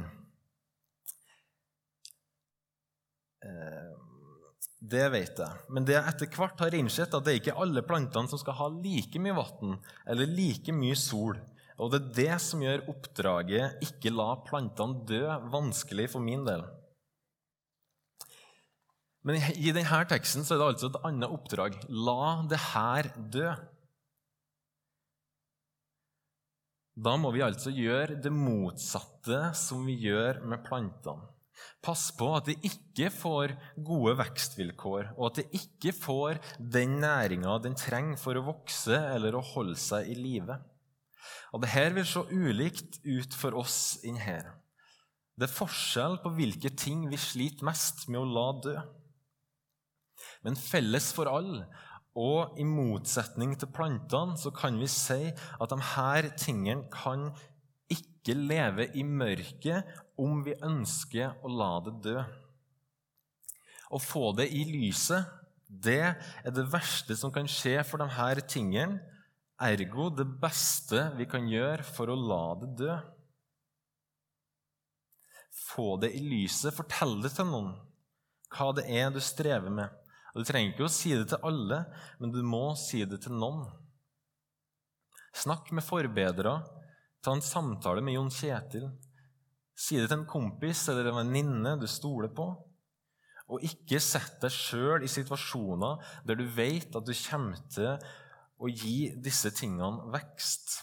Det 4.78 5.08
vet 5.10 5.40
jeg. 5.42 5.62
Men 5.74 5.86
det 5.86 5.96
jeg 5.96 6.06
etter 6.06 6.34
hvert 6.38 6.60
har 6.62 6.74
innsett, 6.78 7.14
at 7.14 7.24
det 7.26 7.32
er 7.32 7.40
ikke 7.40 7.58
alle 7.58 7.82
plantene 7.86 8.30
som 8.30 8.38
skal 8.38 8.54
ha 8.60 8.68
like 8.70 9.18
mye 9.18 9.34
vann 9.34 9.78
eller 10.06 10.30
like 10.30 10.74
mye 10.74 10.98
sol. 10.98 11.38
Og 11.78 11.92
det 11.92 11.98
er 11.98 12.12
det 12.18 12.36
som 12.42 12.62
gjør 12.62 12.86
oppdraget 12.90 13.82
'ikke 13.82 14.10
la 14.14 14.34
plantene 14.46 15.04
dø' 15.06 15.50
vanskelig 15.50 16.10
for 16.10 16.22
min 16.22 16.44
del. 16.46 16.64
Men 19.22 19.36
i 19.58 19.72
denne 19.74 20.04
teksten 20.08 20.46
så 20.46 20.54
er 20.54 20.58
det 20.58 20.68
altså 20.72 20.90
et 20.90 21.02
annet 21.04 21.30
oppdrag. 21.30 21.74
La 21.90 22.42
det 22.48 22.58
her 22.72 23.10
dø. 23.18 23.50
Da 26.98 27.16
må 27.16 27.30
vi 27.30 27.42
altså 27.42 27.70
gjøre 27.70 28.18
det 28.22 28.32
motsatte 28.32 29.54
som 29.54 29.84
vi 29.86 29.98
gjør 30.06 30.40
med 30.48 30.64
plantene. 30.64 31.28
Pass 31.84 32.08
på 32.16 32.30
at 32.36 32.48
de 32.48 32.56
ikke 32.66 33.10
får 33.14 33.54
gode 33.86 34.16
vekstvilkår, 34.18 35.12
og 35.16 35.30
at 35.30 35.40
de 35.40 35.60
ikke 35.60 35.94
får 35.94 36.40
den 36.58 36.98
næringa 37.02 37.58
den 37.64 37.78
trenger 37.78 38.18
for 38.20 38.38
å 38.38 38.46
vokse 38.48 38.98
eller 39.14 39.38
å 39.38 39.44
holde 39.54 39.78
seg 39.78 40.10
i 40.10 40.16
live. 40.18 40.58
Og 41.52 41.62
Dette 41.64 41.88
vil 41.96 42.08
se 42.08 42.24
ulikt 42.28 43.00
ut 43.06 43.36
for 43.36 43.56
oss 43.58 43.98
inn 44.06 44.18
her. 44.20 44.50
Det 45.38 45.46
er 45.46 45.54
forskjell 45.54 46.18
på 46.24 46.32
hvilke 46.34 46.72
ting 46.74 47.04
vi 47.10 47.18
sliter 47.20 47.66
mest 47.68 48.08
med 48.10 48.20
å 48.20 48.26
la 48.26 48.48
dø. 48.64 48.74
Men 50.42 50.58
felles 50.58 51.12
for 51.14 51.30
alle, 51.30 51.68
og 52.18 52.58
i 52.58 52.64
motsetning 52.66 53.54
til 53.58 53.70
plantene, 53.70 54.34
så 54.40 54.50
kan 54.54 54.78
vi 54.80 54.88
si 54.90 55.28
at 55.30 55.70
de 55.70 55.78
her 55.94 56.30
tingene 56.40 56.88
kan 56.90 57.28
ikke 57.92 58.34
leve 58.34 58.88
i 58.98 59.04
mørket 59.06 59.86
om 60.18 60.42
vi 60.46 60.56
ønsker 60.64 61.38
å 61.42 61.50
la 61.52 61.72
det 61.86 61.94
dø. 62.04 62.16
Å 63.88 64.00
få 64.02 64.32
det 64.36 64.48
i 64.52 64.64
lyset, 64.68 65.28
det 65.68 66.00
er 66.10 66.54
det 66.54 66.66
verste 66.72 67.16
som 67.16 67.32
kan 67.32 67.48
skje 67.48 67.78
for 67.86 68.04
her 68.18 68.40
tingene, 68.48 69.00
ergo 69.58 70.06
det 70.14 70.26
beste 70.38 71.08
vi 71.18 71.26
kan 71.26 71.48
gjøre 71.50 71.82
for 71.82 72.12
å 72.12 72.18
la 72.18 72.44
det 72.60 72.70
dø. 72.78 72.96
Få 75.68 75.96
det 76.00 76.12
i 76.14 76.22
lyset, 76.22 76.74
fortell 76.76 77.18
det 77.24 77.34
til 77.34 77.48
noen 77.50 77.76
hva 78.54 78.70
det 78.76 78.86
er 78.88 79.10
du 79.12 79.20
strever 79.20 79.72
med. 79.72 79.92
Og 80.32 80.42
Du 80.42 80.48
trenger 80.48 80.72
ikke 80.72 80.86
å 80.86 80.92
si 80.92 81.12
det 81.16 81.28
til 81.32 81.44
alle, 81.44 81.82
men 82.20 82.32
du 82.32 82.40
må 82.46 82.72
si 82.78 83.02
det 83.04 83.20
til 83.24 83.36
noen. 83.36 83.66
Snakk 85.36 85.70
med 85.76 85.84
forbedere. 85.84 86.54
Ta 87.22 87.34
en 87.34 87.44
samtale 87.44 88.02
med 88.04 88.16
Jon 88.16 88.32
Kjetil. 88.32 88.88
Si 89.78 89.98
det 89.98 90.08
til 90.10 90.18
en 90.18 90.28
kompis 90.28 90.88
eller 90.90 91.10
en 91.10 91.20
venninne 91.20 91.76
du 91.78 91.86
stoler 91.90 92.32
på. 92.34 92.48
Og 93.48 93.64
ikke 93.64 94.00
sett 94.02 94.40
deg 94.42 94.52
sjøl 94.52 95.04
i 95.06 95.10
situasjoner 95.10 96.02
der 96.26 96.36
du 96.40 96.44
vet 96.52 96.96
at 96.98 97.06
du 97.06 97.14
kommer 97.14 97.60
til 97.72 97.94
å 98.58 98.68
gi 98.68 99.12
disse 99.22 99.52
tingene 99.54 100.10
vekst. 100.12 100.80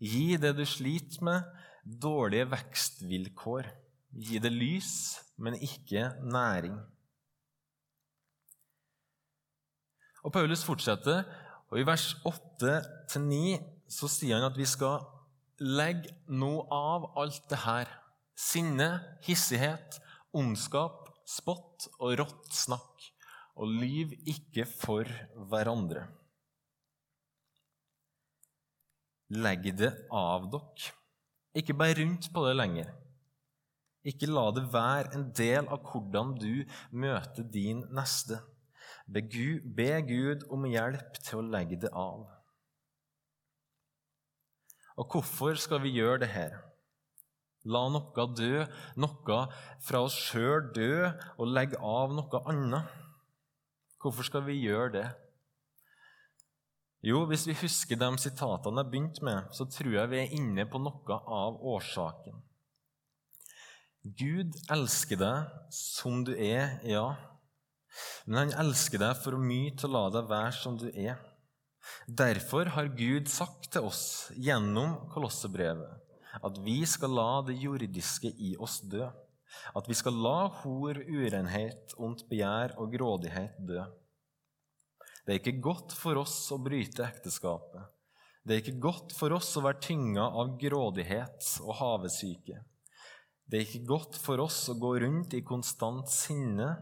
Gi 0.00 0.38
det 0.40 0.54
du 0.56 0.64
sliter 0.64 1.20
med, 1.28 1.44
dårlige 1.84 2.48
vekstvilkår. 2.54 3.68
Gi 4.16 4.40
det 4.42 4.50
lys, 4.50 5.20
men 5.36 5.60
ikke 5.60 6.08
næring. 6.24 6.80
Og 10.24 10.32
Paulus 10.32 10.64
fortsetter, 10.64 11.22
og 11.70 11.78
i 11.78 11.86
vers 11.86 12.10
8-9 12.26 13.60
så 13.90 14.08
sier 14.10 14.40
han 14.40 14.48
at 14.48 14.56
vi 14.58 14.66
skal 14.68 15.04
legge 15.60 16.14
noe 16.26 16.64
av 16.72 17.10
alt 17.20 17.44
det 17.50 17.60
her. 17.64 17.90
Sinne, 18.40 18.88
hissighet, 19.26 20.00
ondskap, 20.32 21.10
spott 21.28 21.90
og 21.98 22.16
rått 22.22 22.48
snakk. 22.56 23.10
Og 23.60 23.68
lyv 23.68 24.14
ikke 24.30 24.64
for 24.64 25.08
hverandre. 25.50 26.06
Legg 29.30 29.68
det 29.76 29.92
av 30.10 30.48
dere. 30.50 30.96
Ikke 31.60 31.76
bær 31.76 31.92
rundt 31.98 32.30
på 32.32 32.46
det 32.46 32.56
lenger. 32.56 32.88
Ikke 34.06 34.30
la 34.30 34.46
det 34.56 34.64
være 34.72 35.12
en 35.18 35.26
del 35.36 35.68
av 35.68 35.84
hvordan 35.90 36.32
du 36.40 36.64
møter 36.90 37.44
din 37.44 37.84
neste. 37.92 38.40
Be 39.06 39.92
Gud 40.08 40.46
om 40.48 40.64
hjelp 40.70 41.18
til 41.20 41.42
å 41.42 41.48
legge 41.52 41.76
det 41.84 41.90
av. 41.92 42.39
Og 45.00 45.08
hvorfor 45.08 45.56
skal 45.56 45.80
vi 45.82 45.94
gjøre 45.96 46.20
det 46.24 46.28
her? 46.34 46.58
La 47.68 47.82
noe 47.92 48.26
dø, 48.36 48.64
noe 49.00 49.38
fra 49.84 50.02
oss 50.04 50.16
sjøl 50.16 50.70
dø, 50.76 51.08
og 51.40 51.48
legge 51.48 51.80
av 51.80 52.12
noe 52.16 52.42
annet. 52.48 52.92
Hvorfor 54.00 54.28
skal 54.28 54.44
vi 54.46 54.60
gjøre 54.60 54.92
det? 54.96 55.08
Jo, 57.04 57.22
hvis 57.28 57.46
vi 57.48 57.56
husker 57.56 57.96
de 57.96 58.10
sitatene 58.20 58.82
jeg 58.82 58.92
begynte 58.92 59.24
med, 59.24 59.48
så 59.56 59.64
tror 59.72 59.94
jeg 59.96 60.12
vi 60.12 60.20
er 60.20 60.36
inne 60.36 60.66
på 60.68 60.80
noe 60.80 61.18
av 61.24 61.56
årsaken. 61.74 62.36
Gud 64.20 64.56
elsker 64.72 65.20
deg 65.20 65.72
som 65.76 66.24
du 66.24 66.32
er, 66.32 66.78
ja, 66.88 67.06
men 68.24 68.38
han 68.44 68.54
elsker 68.64 69.00
deg 69.00 69.18
for 69.20 69.36
mye 69.40 69.72
til 69.76 69.90
å 69.90 69.96
la 69.96 70.04
deg 70.16 70.28
være 70.30 70.54
som 70.56 70.76
du 70.80 70.88
er. 70.92 71.18
Derfor 72.06 72.72
har 72.76 72.92
Gud 72.96 73.28
sagt 73.30 73.70
til 73.74 73.86
oss 73.88 74.04
gjennom 74.36 74.96
Kolossebrevet 75.12 76.00
at 76.46 76.58
vi 76.62 76.78
skal 76.86 77.14
la 77.16 77.30
det 77.46 77.56
jordiske 77.58 78.30
i 78.30 78.54
oss 78.62 78.80
dø. 78.86 79.08
At 79.74 79.88
vi 79.90 79.96
skal 79.98 80.14
la 80.14 80.46
hor, 80.60 80.94
urenhet, 80.94 81.94
ondt 81.98 82.22
begjær 82.30 82.76
og 82.78 82.92
grådighet 82.94 83.58
dø. 83.66 83.82
Det 85.26 85.34
er 85.34 85.40
ikke 85.40 85.62
godt 85.62 85.94
for 85.94 86.20
oss 86.22 86.36
å 86.54 86.60
bryte 86.62 87.04
ekteskapet. 87.06 87.82
Det 88.46 88.54
er 88.54 88.62
ikke 88.62 88.80
godt 88.82 89.12
for 89.14 89.34
oss 89.36 89.50
å 89.58 89.64
være 89.66 89.82
tynga 89.84 90.30
av 90.40 90.54
grådighet 90.60 91.50
og 91.66 91.74
havesyke. 91.80 92.62
Det 93.50 93.58
er 93.58 93.66
ikke 93.66 93.88
godt 93.90 94.16
for 94.22 94.40
oss 94.46 94.62
å 94.70 94.78
gå 94.80 94.94
rundt 95.02 95.34
i 95.36 95.42
konstant 95.46 96.08
sinne 96.10 96.72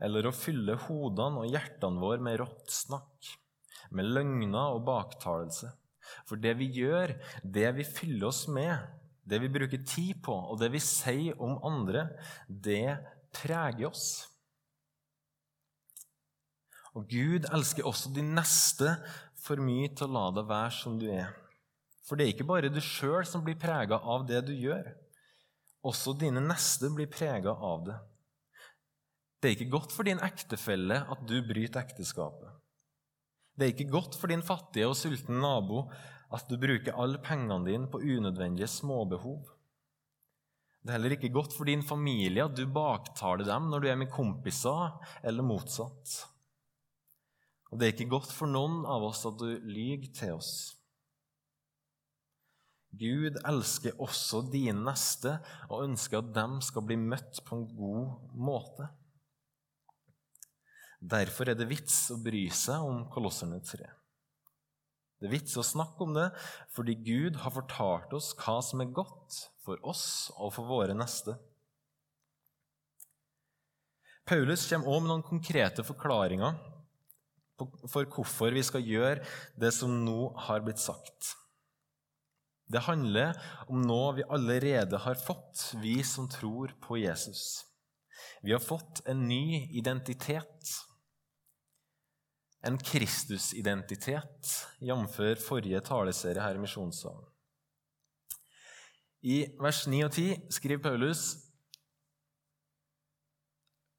eller 0.00 0.28
å 0.28 0.34
fylle 0.34 0.78
hodene 0.86 1.42
og 1.42 1.50
hjertene 1.50 2.00
våre 2.00 2.22
med 2.24 2.38
rått 2.40 2.70
snakk, 2.72 3.32
med 3.96 4.10
løgner 4.12 4.76
og 4.76 4.84
baktalelse. 4.86 5.70
For 6.28 6.40
det 6.40 6.56
vi 6.58 6.68
gjør, 6.80 7.14
det 7.44 7.68
vi 7.78 7.86
fyller 7.86 8.28
oss 8.30 8.46
med, 8.50 8.74
det 9.28 9.38
vi 9.44 9.50
bruker 9.52 9.84
tid 9.86 10.18
på, 10.24 10.34
og 10.34 10.58
det 10.60 10.72
vi 10.74 10.82
sier 10.82 11.38
om 11.42 11.60
andre, 11.66 12.08
det 12.48 12.98
preger 13.34 13.88
oss. 13.92 14.08
Og 16.92 17.06
Gud 17.08 17.46
elsker 17.54 17.86
også 17.88 18.12
de 18.12 18.24
neste 18.26 18.96
for 19.42 19.62
mye 19.62 19.88
til 19.94 20.10
å 20.10 20.14
la 20.16 20.26
deg 20.36 20.50
være 20.50 20.74
som 20.76 20.98
du 21.00 21.06
er. 21.10 21.30
For 22.04 22.18
det 22.18 22.26
er 22.26 22.34
ikke 22.34 22.48
bare 22.50 22.72
du 22.72 22.80
sjøl 22.84 23.24
som 23.28 23.44
blir 23.46 23.56
prega 23.60 23.96
av 23.96 24.26
det 24.28 24.42
du 24.48 24.52
gjør. 24.52 24.90
Også 25.86 26.14
dine 26.18 26.42
neste 26.44 26.90
blir 26.94 27.08
prega 27.10 27.54
av 27.54 27.86
det. 27.86 27.98
Det 29.40 29.48
er 29.48 29.56
ikke 29.56 29.72
godt 29.72 29.94
for 29.94 30.06
din 30.06 30.20
ektefelle 30.22 31.00
at 31.10 31.22
du 31.26 31.38
bryter 31.46 31.82
ekteskapet. 31.82 32.51
Det 33.52 33.66
er 33.66 33.74
ikke 33.74 33.92
godt 33.92 34.16
for 34.18 34.32
din 34.32 34.44
fattige 34.44 34.88
og 34.88 34.96
sultne 34.96 35.40
nabo 35.42 35.84
at 36.32 36.48
du 36.48 36.56
bruker 36.56 36.96
alle 36.96 37.20
pengene 37.20 37.66
dine 37.68 37.90
på 37.92 38.00
unødvendige 38.00 38.70
småbehov. 38.70 39.42
Det 40.82 40.90
er 40.90 40.96
heller 40.96 41.14
ikke 41.14 41.30
godt 41.30 41.54
for 41.54 41.68
din 41.68 41.84
familie 41.86 42.42
at 42.42 42.56
du 42.58 42.64
baktaler 42.66 43.46
dem 43.46 43.68
når 43.70 43.84
du 43.84 43.88
er 43.88 43.98
med 44.00 44.10
kompiser, 44.10 44.96
eller 45.22 45.46
motsatt. 45.46 46.14
Og 47.70 47.78
det 47.78 47.86
er 47.86 47.94
ikke 47.94 48.14
godt 48.16 48.32
for 48.34 48.50
noen 48.50 48.82
av 48.88 49.04
oss 49.06 49.22
at 49.28 49.38
du 49.38 49.46
lyver 49.62 50.10
til 50.16 50.34
oss. 50.40 50.72
Gud 52.92 53.38
elsker 53.48 54.00
også 54.02 54.42
dine 54.52 54.82
neste 54.84 55.38
og 55.70 55.86
ønsker 55.86 56.20
at 56.20 56.34
dem 56.36 56.58
skal 56.64 56.84
bli 56.84 56.98
møtt 57.00 57.40
på 57.46 57.56
en 57.56 57.68
god 57.76 58.34
måte. 58.36 58.90
Derfor 61.02 61.50
er 61.50 61.58
det 61.58 61.66
vits 61.66 62.06
å 62.14 62.18
bry 62.22 62.44
seg 62.54 62.84
om 62.86 63.02
Kolosserne 63.10 63.58
3. 63.66 63.88
Det 65.18 65.28
er 65.28 65.34
vits 65.34 65.56
å 65.58 65.64
snakke 65.66 66.02
om 66.06 66.14
det 66.14 66.28
fordi 66.74 66.94
Gud 67.02 67.40
har 67.42 67.54
fortalt 67.54 68.14
oss 68.14 68.32
hva 68.38 68.60
som 68.62 68.82
er 68.82 68.94
godt 68.94 69.38
for 69.62 69.82
oss 69.86 70.30
og 70.36 70.54
for 70.54 70.66
våre 70.66 70.94
neste. 70.98 71.34
Paulus 74.26 74.68
kommer 74.70 74.90
også 74.90 75.02
med 75.02 75.10
noen 75.10 75.26
konkrete 75.26 75.84
forklaringer 75.86 76.58
for 77.90 78.06
hvorfor 78.06 78.54
vi 78.54 78.62
skal 78.66 78.86
gjøre 78.86 79.22
det 79.58 79.70
som 79.74 79.94
nå 80.06 80.32
har 80.46 80.62
blitt 80.62 80.82
sagt. 80.82 81.34
Det 82.72 82.86
handler 82.86 83.34
om 83.68 83.82
noe 83.84 84.14
vi 84.16 84.26
allerede 84.30 85.02
har 85.04 85.18
fått, 85.18 85.72
vi 85.82 85.98
som 86.06 86.30
tror 86.30 86.72
på 86.82 86.98
Jesus. 87.02 87.66
Vi 88.42 88.54
har 88.54 88.62
fått 88.62 89.02
en 89.06 89.26
ny 89.28 89.68
identitet. 89.76 90.70
En 92.62 92.78
Kristusidentitet, 92.78 94.50
jf. 94.78 95.16
forrige 95.42 95.80
taleserie 95.82 96.42
her 96.42 96.58
i 96.58 96.62
Misjonssalen. 96.62 97.24
I 99.22 99.38
vers 99.62 99.86
9 99.86 100.04
og 100.06 100.12
10 100.14 100.52
skriver 100.54 100.82
Paulus 100.82 101.24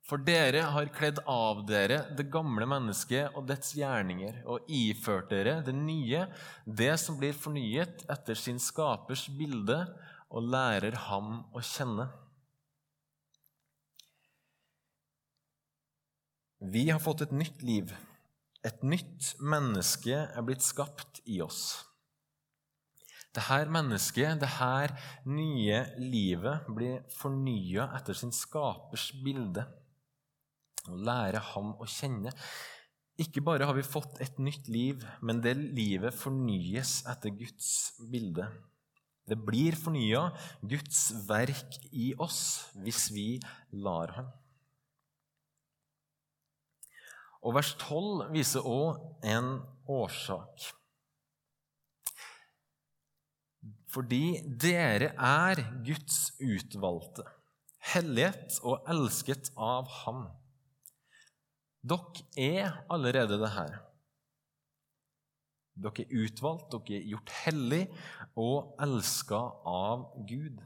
for 0.03 0.19
dere 0.19 0.65
har 0.67 0.89
kledd 0.91 1.21
av 1.31 1.61
dere 1.63 2.01
det 2.17 2.25
gamle 2.31 2.65
mennesket 2.67 3.37
og 3.39 3.45
dets 3.47 3.71
gjerninger, 3.77 4.41
og 4.43 4.67
iført 4.67 5.29
dere 5.31 5.61
det 5.63 5.75
nye, 5.77 6.25
det 6.67 6.91
som 6.99 7.15
blir 7.19 7.33
fornyet 7.33 8.03
etter 8.11 8.37
sin 8.37 8.59
skapers 8.59 9.29
bilde, 9.31 9.79
og 10.33 10.49
lærer 10.49 10.97
ham 11.07 11.39
å 11.55 11.61
kjenne. 11.63 12.09
Vi 16.73 16.89
har 16.89 16.99
fått 17.03 17.23
et 17.25 17.35
nytt 17.35 17.63
liv. 17.63 17.91
Et 18.63 18.83
nytt 18.87 19.33
menneske 19.43 20.15
er 20.15 20.45
blitt 20.47 20.63
skapt 20.63 21.19
i 21.27 21.41
oss. 21.43 21.83
Dette 23.33 23.63
mennesket, 23.73 24.39
dette 24.39 25.31
nye 25.33 25.79
livet, 25.99 26.67
blir 26.69 27.01
fornya 27.17 27.89
etter 27.97 28.15
sin 28.15 28.31
skapers 28.35 29.09
bilde 29.25 29.65
og 30.87 30.99
lære 31.07 31.41
ham 31.53 31.73
å 31.81 31.87
kjenne. 31.89 32.31
Ikke 33.19 33.43
bare 33.45 33.65
har 33.67 33.75
vi 33.77 33.85
fått 33.85 34.19
et 34.23 34.39
nytt 34.41 34.69
liv, 34.71 35.03
men 35.21 35.41
det 35.43 35.55
livet 35.57 36.15
fornyes 36.15 37.01
etter 37.09 37.33
Guds 37.35 37.97
bilde. 38.11 38.47
Det 39.27 39.37
blir 39.39 39.75
fornya, 39.79 40.27
Guds 40.61 41.07
verk 41.27 41.77
i 41.91 42.11
oss, 42.21 42.69
hvis 42.83 43.07
vi 43.15 43.27
lar 43.71 44.15
ham. 44.17 44.31
Og 47.43 47.57
vers 47.57 47.73
12 47.75 48.31
viser 48.31 48.63
òg 48.67 49.01
en 49.27 49.57
årsak. 49.91 50.69
Fordi 53.93 54.39
dere 54.63 55.11
er 55.13 55.59
Guds 55.85 56.31
utvalgte, 56.41 57.27
hellighet 57.93 58.57
og 58.65 58.87
elsket 58.89 59.51
av 59.59 59.91
Ham. 60.01 60.25
Dere 61.83 62.23
er 62.39 62.77
allerede 62.89 63.37
det 63.41 63.51
her. 63.53 63.75
Dere 65.83 66.05
er 66.05 66.23
utvalgt, 66.23 66.71
dere 66.71 67.01
er 67.01 67.09
gjort 67.11 67.33
hellig 67.43 67.83
og 68.39 68.73
elska 68.81 69.41
av 69.67 70.07
Gud. 70.29 70.61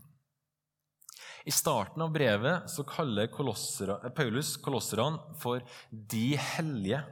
I 1.48 1.52
starten 1.56 2.04
av 2.04 2.12
brevet 2.12 2.68
så 2.68 2.84
kaller 2.84 3.30
Paulus 3.32 4.58
kolosserne 4.60 5.36
for 5.40 5.64
'de 5.92 6.36
hellige'. 6.36 7.06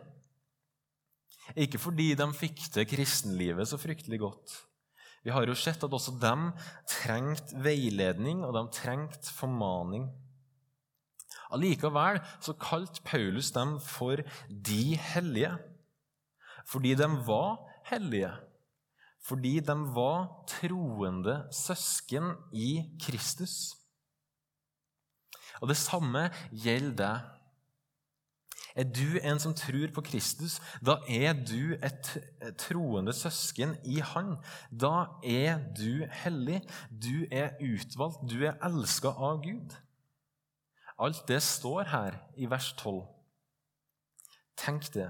Ikke 1.56 1.80
fordi 1.80 2.16
de 2.18 2.28
fikk 2.34 2.66
til 2.74 2.88
kristenlivet 2.90 3.70
så 3.70 3.78
fryktelig 3.80 4.20
godt. 4.20 4.56
Vi 5.24 5.32
har 5.32 5.48
jo 5.48 5.56
sett 5.56 5.84
at 5.84 5.94
også 5.94 6.18
de 6.20 6.34
trengte 6.90 7.56
veiledning, 7.64 8.44
og 8.44 8.54
de 8.54 8.64
trengte 8.76 9.32
formaning. 9.34 10.10
Allikevel 11.54 12.20
så 12.42 12.54
kalte 12.60 13.02
Paulus 13.06 13.52
dem 13.52 13.80
for 13.80 14.20
de 14.50 14.98
hellige, 14.98 15.54
fordi 16.68 16.94
de 16.96 17.08
var 17.26 17.58
hellige. 17.86 18.34
Fordi 19.26 19.60
de 19.60 19.76
var 19.96 20.28
troende 20.50 21.48
søsken 21.54 22.36
i 22.54 22.98
Kristus. 23.02 23.85
Og 25.62 25.72
det 25.72 25.78
samme 25.80 26.30
gjelder 26.52 27.00
deg. 27.00 27.32
Er 28.76 28.84
du 28.84 29.16
en 29.24 29.40
som 29.40 29.54
tror 29.56 29.88
på 29.96 30.04
Kristus, 30.04 30.58
da 30.84 30.98
er 31.08 31.32
du 31.48 31.78
et 31.80 32.10
troende 32.60 33.14
søsken 33.16 33.78
i 33.88 34.02
Han. 34.04 34.36
Da 34.68 35.08
er 35.24 35.62
du 35.78 36.04
hellig, 36.24 36.60
du 36.92 37.24
er 37.32 37.56
utvalgt, 37.64 38.26
du 38.28 38.44
er 38.44 38.60
elska 38.68 39.14
av 39.16 39.40
Gud. 39.46 39.78
Alt 41.00 41.24
det 41.28 41.40
står 41.44 41.88
her 41.92 42.20
i 42.36 42.50
vers 42.52 42.74
12. 42.76 43.06
Tenk 44.60 44.92
det. 44.94 45.10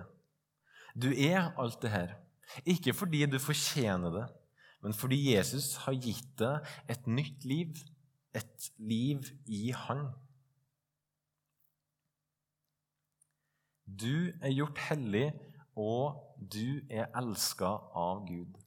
Du 0.94 1.10
er 1.10 1.52
alt 1.58 1.82
det 1.82 1.90
her. 1.94 2.16
Ikke 2.66 2.94
fordi 2.94 3.26
du 3.26 3.40
fortjener 3.42 4.14
det, 4.14 4.28
men 4.82 4.94
fordi 4.94 5.34
Jesus 5.34 5.74
har 5.86 5.98
gitt 5.98 6.38
deg 6.38 6.66
et 6.90 7.08
nytt 7.10 7.46
liv, 7.46 7.74
et 8.38 8.70
liv 8.78 9.26
i 9.50 9.72
Han. 9.74 10.12
Du 13.86 14.34
er 14.42 14.50
gjort 14.50 14.80
hellig, 14.90 15.30
og 15.78 16.18
du 16.40 16.82
er 16.90 17.12
elska 17.18 17.70
av 17.94 18.26
Gud. 18.26 18.58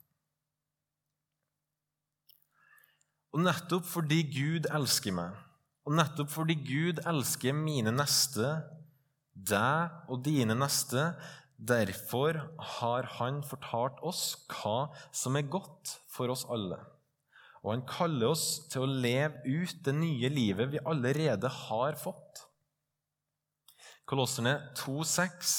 Og 3.35 3.43
nettopp 3.45 3.87
fordi 3.87 4.23
Gud 4.31 4.69
elsker 4.73 5.15
meg, 5.17 5.35
og 5.85 5.97
nettopp 5.99 6.31
fordi 6.33 6.57
Gud 6.63 7.03
elsker 7.09 7.57
mine 7.57 7.93
neste, 7.95 8.55
deg 9.35 10.09
og 10.11 10.23
dine 10.27 10.57
neste, 10.59 11.13
derfor 11.59 12.39
har 12.79 13.09
Han 13.19 13.43
fortalt 13.43 13.99
oss 14.07 14.37
hva 14.53 14.95
som 15.13 15.37
er 15.37 15.51
godt 15.51 15.99
for 16.11 16.31
oss 16.31 16.47
alle. 16.49 16.79
Og 17.65 17.73
han 17.75 17.87
kaller 17.91 18.31
oss 18.31 18.69
til 18.71 18.85
å 18.87 18.93
leve 19.03 19.43
ut 19.45 19.81
det 19.85 19.95
nye 19.99 20.31
livet 20.31 20.71
vi 20.73 20.83
allerede 20.87 21.51
har 21.67 21.99
fått. 21.99 22.48
Kolosserne 24.09 24.55
2,6 24.79 25.57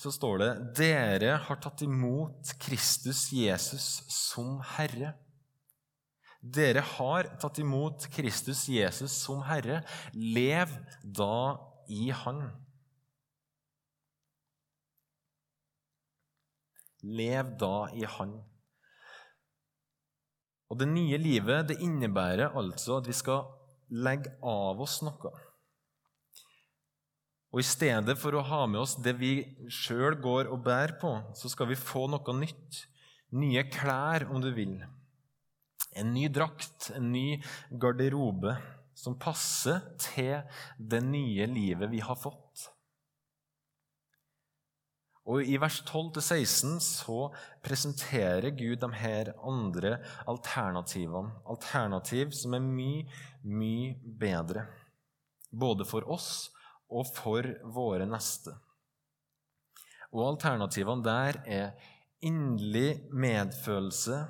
så 0.00 0.12
står 0.14 0.38
det 0.40 0.50
dere 0.78 1.34
har 1.44 1.58
tatt 1.60 1.82
imot 1.82 2.52
Kristus 2.62 3.26
Jesus 3.34 3.88
som 4.14 4.60
Herre. 4.76 5.12
Dere 6.40 6.80
har 6.94 7.28
tatt 7.42 7.58
imot 7.60 8.06
Kristus 8.14 8.62
Jesus 8.70 9.18
som 9.26 9.42
Herre. 9.44 9.82
Lev 10.14 10.72
da 11.02 11.58
i 11.90 12.08
Han. 12.22 12.46
Lev 17.02 17.52
da 17.60 17.90
i 17.92 18.06
Han. 18.16 18.38
Og 20.70 20.78
Det 20.78 20.86
nye 20.88 21.18
livet 21.18 21.66
det 21.68 21.80
innebærer 21.82 22.54
altså 22.54 23.00
at 23.02 23.10
vi 23.10 23.16
skal 23.16 23.42
legge 23.90 24.32
av 24.46 24.80
oss 24.80 25.00
noe. 25.02 25.49
Og 27.50 27.62
I 27.62 27.66
stedet 27.66 28.14
for 28.18 28.36
å 28.38 28.44
ha 28.46 28.60
med 28.70 28.78
oss 28.84 28.94
det 29.02 29.16
vi 29.18 29.32
sjøl 29.74 30.14
går 30.22 30.50
og 30.54 30.62
bærer 30.66 30.94
på, 31.00 31.10
så 31.34 31.50
skal 31.50 31.70
vi 31.72 31.78
få 31.78 32.06
noe 32.10 32.36
nytt. 32.38 32.86
nye 33.30 33.62
klær, 33.70 34.24
om 34.26 34.40
du 34.42 34.48
vil. 34.50 34.80
En 35.94 36.08
ny 36.14 36.26
drakt, 36.34 36.90
en 36.96 37.12
ny 37.12 37.38
garderobe 37.70 38.56
som 38.98 39.14
passer 39.18 39.78
til 40.02 40.42
det 40.78 40.98
nye 41.06 41.46
livet 41.46 41.92
vi 41.92 42.02
har 42.02 42.18
fått. 42.18 42.66
Og 45.30 45.46
I 45.46 45.58
vers 45.62 45.78
12-16 45.86 46.78
så 46.82 47.18
presenterer 47.62 48.50
Gud 48.50 48.80
de 48.82 48.90
her 48.98 49.30
andre 49.46 50.00
alternativene. 50.26 51.36
Alternativ 51.46 52.34
som 52.34 52.56
er 52.58 52.64
mye, 52.66 53.06
mye 53.46 53.94
bedre. 54.02 54.66
Både 55.50 55.86
for 55.86 56.06
oss 56.10 56.48
og 56.90 57.06
for 57.14 57.46
våre 57.74 58.06
neste. 58.08 58.54
Og 60.10 60.26
alternativene 60.32 61.06
der 61.06 61.40
er 61.46 61.72
inderlig 62.26 63.06
medfølelse, 63.14 64.24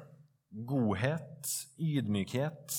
godhet, 0.67 1.49
ydmykhet, 1.81 2.75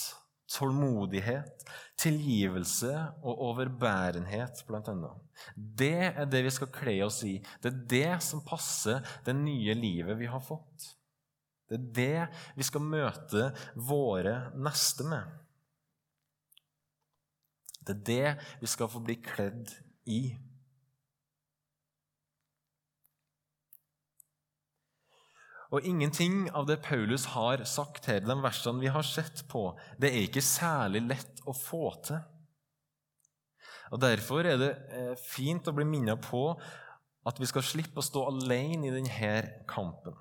tålmodighet, 0.51 1.65
tilgivelse 1.99 2.91
og 3.23 3.43
overbærenhet, 3.49 4.63
annet. 4.69 5.21
Det 5.55 6.11
er 6.11 6.25
det 6.29 6.43
vi 6.45 6.53
skal 6.53 6.71
kle 6.73 6.97
oss 7.05 7.21
i. 7.27 7.37
Det 7.61 7.71
er 7.71 7.83
det 7.95 8.23
som 8.25 8.43
passer 8.45 9.01
det 9.25 9.35
nye 9.37 9.75
livet 9.77 10.19
vi 10.19 10.29
har 10.29 10.43
fått. 10.43 10.91
Det 11.69 11.77
er 11.77 11.91
det 11.95 12.55
vi 12.57 12.67
skal 12.67 12.83
møte 12.83 13.51
våre 13.75 14.51
neste 14.59 15.07
med. 15.07 15.40
Det 17.87 17.97
er 17.97 18.07
det 18.07 18.61
vi 18.61 18.69
skal 18.69 18.89
få 18.91 19.01
bli 19.03 19.17
kledd 19.25 19.73
i. 20.05 20.21
Og 25.71 25.85
ingenting 25.87 26.49
av 26.51 26.67
det 26.67 26.81
Paulus 26.83 27.29
har 27.31 27.63
sagt 27.69 28.09
her, 28.11 28.19
de 28.25 28.35
versene 28.43 28.83
vi 28.83 28.91
har 28.91 29.07
sett 29.07 29.45
på, 29.47 29.69
det 30.01 30.11
er 30.11 30.25
ikke 30.27 30.43
særlig 30.43 31.05
lett 31.07 31.43
å 31.47 31.55
få 31.55 31.93
til. 32.03 32.19
Og 33.91 33.99
Derfor 34.03 34.47
er 34.47 34.59
det 34.59 34.71
eh, 34.91 35.13
fint 35.19 35.67
å 35.67 35.75
bli 35.75 35.87
minnet 35.87 36.19
på 36.23 36.43
at 37.27 37.39
vi 37.39 37.47
skal 37.47 37.63
slippe 37.63 38.01
å 38.01 38.05
stå 38.05 38.25
alene 38.31 38.87
i 38.87 38.93
denne 38.93 39.33
kampen. 39.69 40.15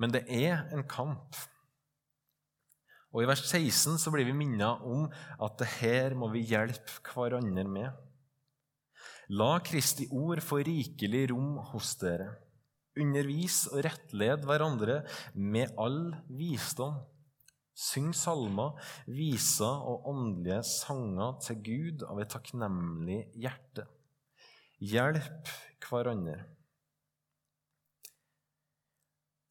Men 0.00 0.12
det 0.14 0.24
er 0.32 0.64
en 0.72 0.84
kamp. 0.88 1.36
Og 3.16 3.22
I 3.24 3.28
vers 3.30 3.40
16 3.48 3.96
så 3.96 4.10
blir 4.12 4.26
vi 4.28 4.36
minnet 4.36 4.82
om 4.84 5.06
at 5.40 5.54
det 5.62 5.70
her 5.78 6.12
må 6.20 6.28
vi 6.34 6.42
hjelpe 6.44 7.00
hverandre 7.14 7.64
med. 7.64 8.02
La 9.32 9.54
Kristi 9.64 10.04
ord 10.12 10.42
få 10.44 10.60
rikelig 10.68 11.30
rom 11.32 11.54
hos 11.72 11.94
dere. 12.02 12.28
Undervis 13.00 13.62
og 13.72 13.80
rettled 13.88 14.44
hverandre 14.44 14.98
med 15.32 15.72
all 15.80 16.12
visdom. 16.28 17.00
Syng 17.76 18.12
salmer, 18.16 18.76
viser 19.08 19.80
og 19.88 20.06
åndelige 20.12 20.60
sanger 20.68 21.40
til 21.44 21.62
Gud 21.64 22.04
av 22.08 22.20
et 22.20 22.32
takknemlig 22.36 23.22
hjerte. 23.32 23.88
Hjelp 24.80 25.56
hverandre. 25.88 26.55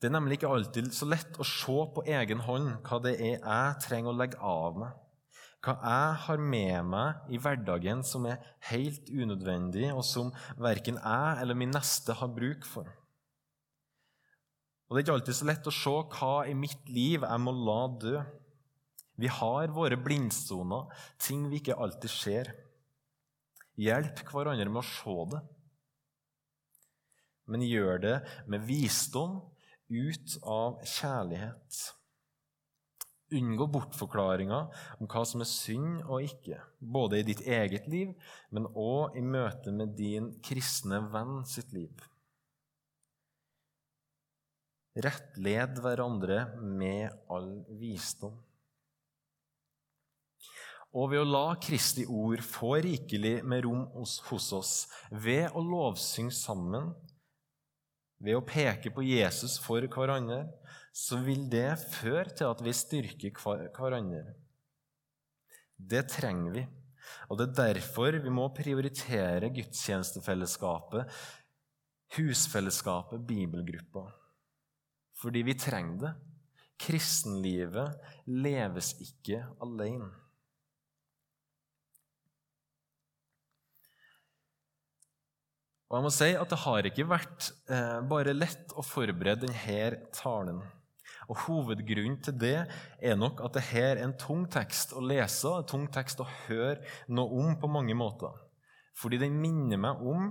Det 0.05 0.11
er 0.11 0.19
nemlig 0.19 0.35
ikke 0.37 0.49
alltid 0.53 0.91
så 0.93 1.07
lett 1.09 1.37
å 1.41 1.45
se 1.49 1.75
på 1.95 2.03
egen 2.13 2.43
hånd 2.45 2.67
hva 2.85 2.97
det 3.01 3.15
er 3.15 3.39
jeg 3.39 3.77
trenger 3.81 4.11
å 4.11 4.17
legge 4.19 4.37
av 4.37 4.75
meg, 4.77 4.91
hva 5.65 5.73
jeg 5.81 6.17
har 6.27 6.43
med 6.51 6.91
meg 6.91 7.31
i 7.33 7.39
hverdagen 7.41 8.03
som 8.05 8.27
er 8.29 8.43
helt 8.69 9.09
unødvendig, 9.09 9.87
og 9.89 10.03
som 10.05 10.29
verken 10.61 10.99
jeg 10.99 11.39
eller 11.41 11.57
min 11.57 11.73
neste 11.73 12.13
har 12.19 12.29
bruk 12.35 12.67
for. 12.69 12.91
Og 14.85 14.93
Det 14.93 15.01
er 15.01 15.07
ikke 15.07 15.15
alltid 15.15 15.39
så 15.39 15.49
lett 15.49 15.71
å 15.71 15.73
se 15.73 15.95
hva 16.19 16.29
i 16.45 16.53
mitt 16.53 16.93
liv 16.93 17.25
jeg 17.25 17.41
må 17.41 17.55
la 17.63 17.79
dø. 18.05 18.13
Vi 19.17 19.33
har 19.39 19.73
våre 19.73 19.97
blindsoner, 19.97 20.85
ting 21.17 21.49
vi 21.49 21.63
ikke 21.63 21.79
alltid 21.81 22.13
ser. 22.13 22.53
Hjelp 23.81 24.21
hverandre 24.29 24.69
med 24.69 24.83
å 24.83 24.87
se 24.91 25.17
det. 25.33 25.41
Men 27.49 27.65
gjør 27.65 28.05
det 28.05 28.15
med 28.45 28.69
visdom, 28.69 29.39
ut 29.89 30.37
av 30.41 30.81
kjærlighet. 30.85 31.83
Unngå 33.35 33.65
bortforklaringer 33.73 34.67
om 35.01 35.09
hva 35.09 35.23
som 35.25 35.41
er 35.41 35.49
synd 35.49 36.03
og 36.05 36.27
ikke, 36.27 36.59
både 36.79 37.19
i 37.19 37.27
ditt 37.27 37.41
eget 37.41 37.87
liv, 37.89 38.13
men 38.53 38.69
òg 38.69 39.17
i 39.17 39.23
møte 39.25 39.73
med 39.73 39.95
din 39.97 40.29
kristne 40.45 41.01
venn 41.13 41.39
sitt 41.49 41.73
liv. 41.73 42.05
Rettled 44.95 45.81
hverandre 45.83 46.43
med 46.61 47.11
all 47.33 47.65
visdom. 47.81 48.37
Og 50.95 51.09
ved 51.11 51.19
å 51.19 51.27
la 51.27 51.47
Kristi 51.59 52.05
ord 52.07 52.39
få 52.45 52.77
rikelig 52.85 53.41
med 53.43 53.65
rom 53.65 53.81
hos, 53.97 54.21
oss, 54.55 54.75
ved 55.11 55.49
å 55.51 55.63
lovsynge 55.65 56.31
sammen, 56.31 56.93
ved 58.23 58.37
å 58.37 58.45
peke 58.45 58.91
på 58.93 59.03
Jesus 59.05 59.57
for 59.61 59.85
hverandre, 59.91 60.45
så 60.95 61.19
vil 61.23 61.45
det 61.51 61.75
føre 61.97 62.31
til 62.31 62.51
at 62.53 62.63
vi 62.63 62.73
styrker 62.75 63.35
hverandre. 63.75 64.35
Det 65.75 66.05
trenger 66.11 66.55
vi. 66.55 66.65
Og 67.29 67.37
det 67.37 67.49
er 67.49 67.73
derfor 67.73 68.15
vi 68.17 68.31
må 68.33 68.47
prioritere 68.55 69.51
gudstjenestefellesskapet, 69.53 71.11
husfellesskapet, 72.15 73.25
bibelgruppa 73.27 74.07
fordi 75.15 75.41
vi 75.47 75.55
trenger 75.57 75.99
det. 76.01 76.13
Kristenlivet 76.79 77.95
leves 78.27 78.93
ikke 79.01 79.39
alene. 79.63 80.09
Og 85.89 85.97
jeg 85.97 86.05
må 86.05 86.11
si 86.13 86.31
at 86.33 86.49
Det 86.49 86.61
har 86.63 86.87
ikke 86.89 87.07
vært 87.09 87.51
eh, 87.69 87.99
bare 88.09 88.33
lett 88.33 88.73
å 88.73 88.85
forberede 88.85 89.45
denne 89.45 90.07
talen. 90.15 90.63
Og 91.29 91.39
Hovedgrunnen 91.45 92.19
til 92.25 92.37
det 92.41 92.57
er 93.01 93.17
nok 93.17 93.41
at 93.45 93.57
dette 93.57 93.81
er 93.81 94.01
en 94.03 94.13
tung 94.17 94.45
tekst 94.51 94.93
å 94.93 95.01
lese 95.01 95.49
en 95.49 95.69
tung 95.69 95.85
tekst 95.93 96.21
å 96.21 96.27
høre 96.45 96.81
noe 97.09 97.41
om 97.41 97.55
på 97.61 97.69
mange 97.69 97.97
måter. 97.97 98.33
Fordi 98.97 99.19
den 99.21 99.37
minner 99.41 99.81
meg 99.81 100.01
om 100.05 100.29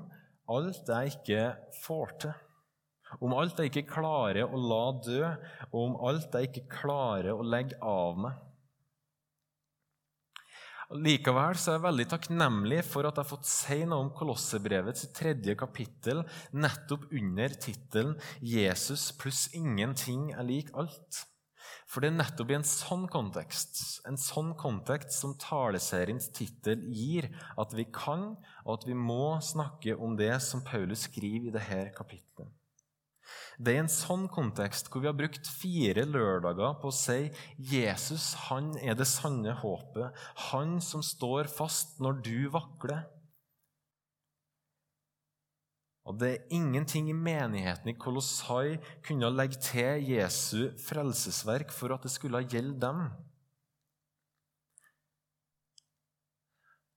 alt 0.51 0.91
jeg 0.91 1.17
ikke 1.17 1.47
får 1.83 2.19
til 2.27 2.35
om 3.23 3.35
alt 3.37 3.61
jeg 3.61 3.71
ikke 3.71 3.95
klarer 3.95 4.49
å 4.49 4.59
la 4.59 4.85
dø, 5.05 5.21
og 5.71 5.79
om 5.79 5.97
alt 6.09 6.35
jeg 6.35 6.51
ikke 6.51 6.81
klarer 6.81 7.35
å 7.35 7.47
legge 7.47 7.79
av 7.79 8.19
meg. 8.19 8.39
Likevel 10.95 11.57
så 11.59 11.73
er 11.73 11.75
jeg 11.81 11.83
veldig 11.89 12.05
takknemlig 12.07 12.77
for 12.87 13.09
at 13.09 13.17
jeg 13.19 13.25
har 13.25 13.27
fått 13.27 13.49
si 13.51 13.81
noe 13.83 14.05
om 14.05 14.13
Kolossebrevets 14.15 15.09
tredje 15.17 15.57
kapittel 15.59 16.21
nettopp 16.55 17.09
under 17.11 17.57
tittelen 17.59 18.13
'Jesus 18.39 19.09
pluss 19.19 19.49
ingenting 19.59 20.29
er 20.31 20.47
lik 20.47 20.71
alt'. 20.71 21.25
For 21.91 21.99
det 21.99 22.13
er 22.13 22.19
nettopp 22.21 22.53
i 22.53 22.59
en 22.61 22.69
sånn 22.69 23.09
kontekst, 23.11 23.83
en 24.07 24.21
sånn 24.21 24.55
kontekst 24.55 25.19
som 25.19 25.35
taleseriens 25.35 26.31
tittel 26.31 26.87
gir, 26.87 27.27
at 27.59 27.75
vi 27.75 27.89
kan 27.91 28.37
og 28.63 28.75
at 28.79 28.87
vi 28.87 28.95
må 28.95 29.41
snakke 29.43 29.99
om 29.99 30.15
det 30.15 30.37
som 30.47 30.63
Paulus 30.63 31.09
skriver 31.09 31.51
i 31.51 31.57
dette 31.59 31.91
kapittelet. 31.99 32.55
Det 33.59 33.73
er 33.73 33.79
i 33.79 33.83
en 33.85 33.91
sånn 33.93 34.27
kontekst 34.33 34.91
hvor 34.91 35.05
vi 35.05 35.09
har 35.11 35.17
brukt 35.17 35.49
fire 35.49 36.05
lørdager 36.09 36.77
på 36.81 36.91
å 36.91 36.97
si 36.97 37.19
Jesus 37.57 38.33
han 38.49 38.73
er 38.83 38.99
det 38.99 39.09
sanne 39.09 39.55
håpet, 39.61 40.15
han 40.51 40.81
som 40.85 41.05
står 41.05 41.51
fast 41.53 42.01
når 42.05 42.23
du 42.27 42.39
vakler. 42.55 43.05
Og 46.05 46.19
Det 46.21 46.31
er 46.31 46.51
ingenting 46.53 47.09
i 47.09 47.17
menigheten 47.17 47.89
i 47.89 47.97
Kolossai 47.97 48.77
kunne 49.07 49.33
legge 49.33 49.61
til 49.65 50.05
Jesu 50.05 50.75
frelsesverk 50.85 51.73
for 51.73 51.95
at 51.97 52.05
det 52.05 52.13
skulle 52.13 52.45
gjelde 52.45 52.77
dem. 52.83 53.07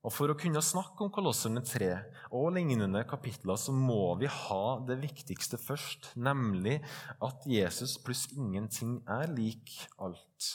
Og 0.06 0.14
For 0.14 0.30
å 0.30 0.36
kunne 0.38 0.62
snakke 0.62 1.02
om 1.04 1.10
Kolosserne 1.10 1.62
3 1.66 1.90
og 2.30 2.52
lignende 2.54 3.02
kapitler 3.08 3.58
så 3.58 3.74
må 3.74 4.14
vi 4.20 4.30
ha 4.30 4.78
det 4.86 5.00
viktigste 5.02 5.58
først, 5.58 6.12
nemlig 6.14 6.78
at 7.24 7.46
Jesus 7.50 7.96
pluss 7.98 8.28
ingenting 8.36 9.00
er 9.10 9.26
lik 9.32 9.74
alt. 9.98 10.52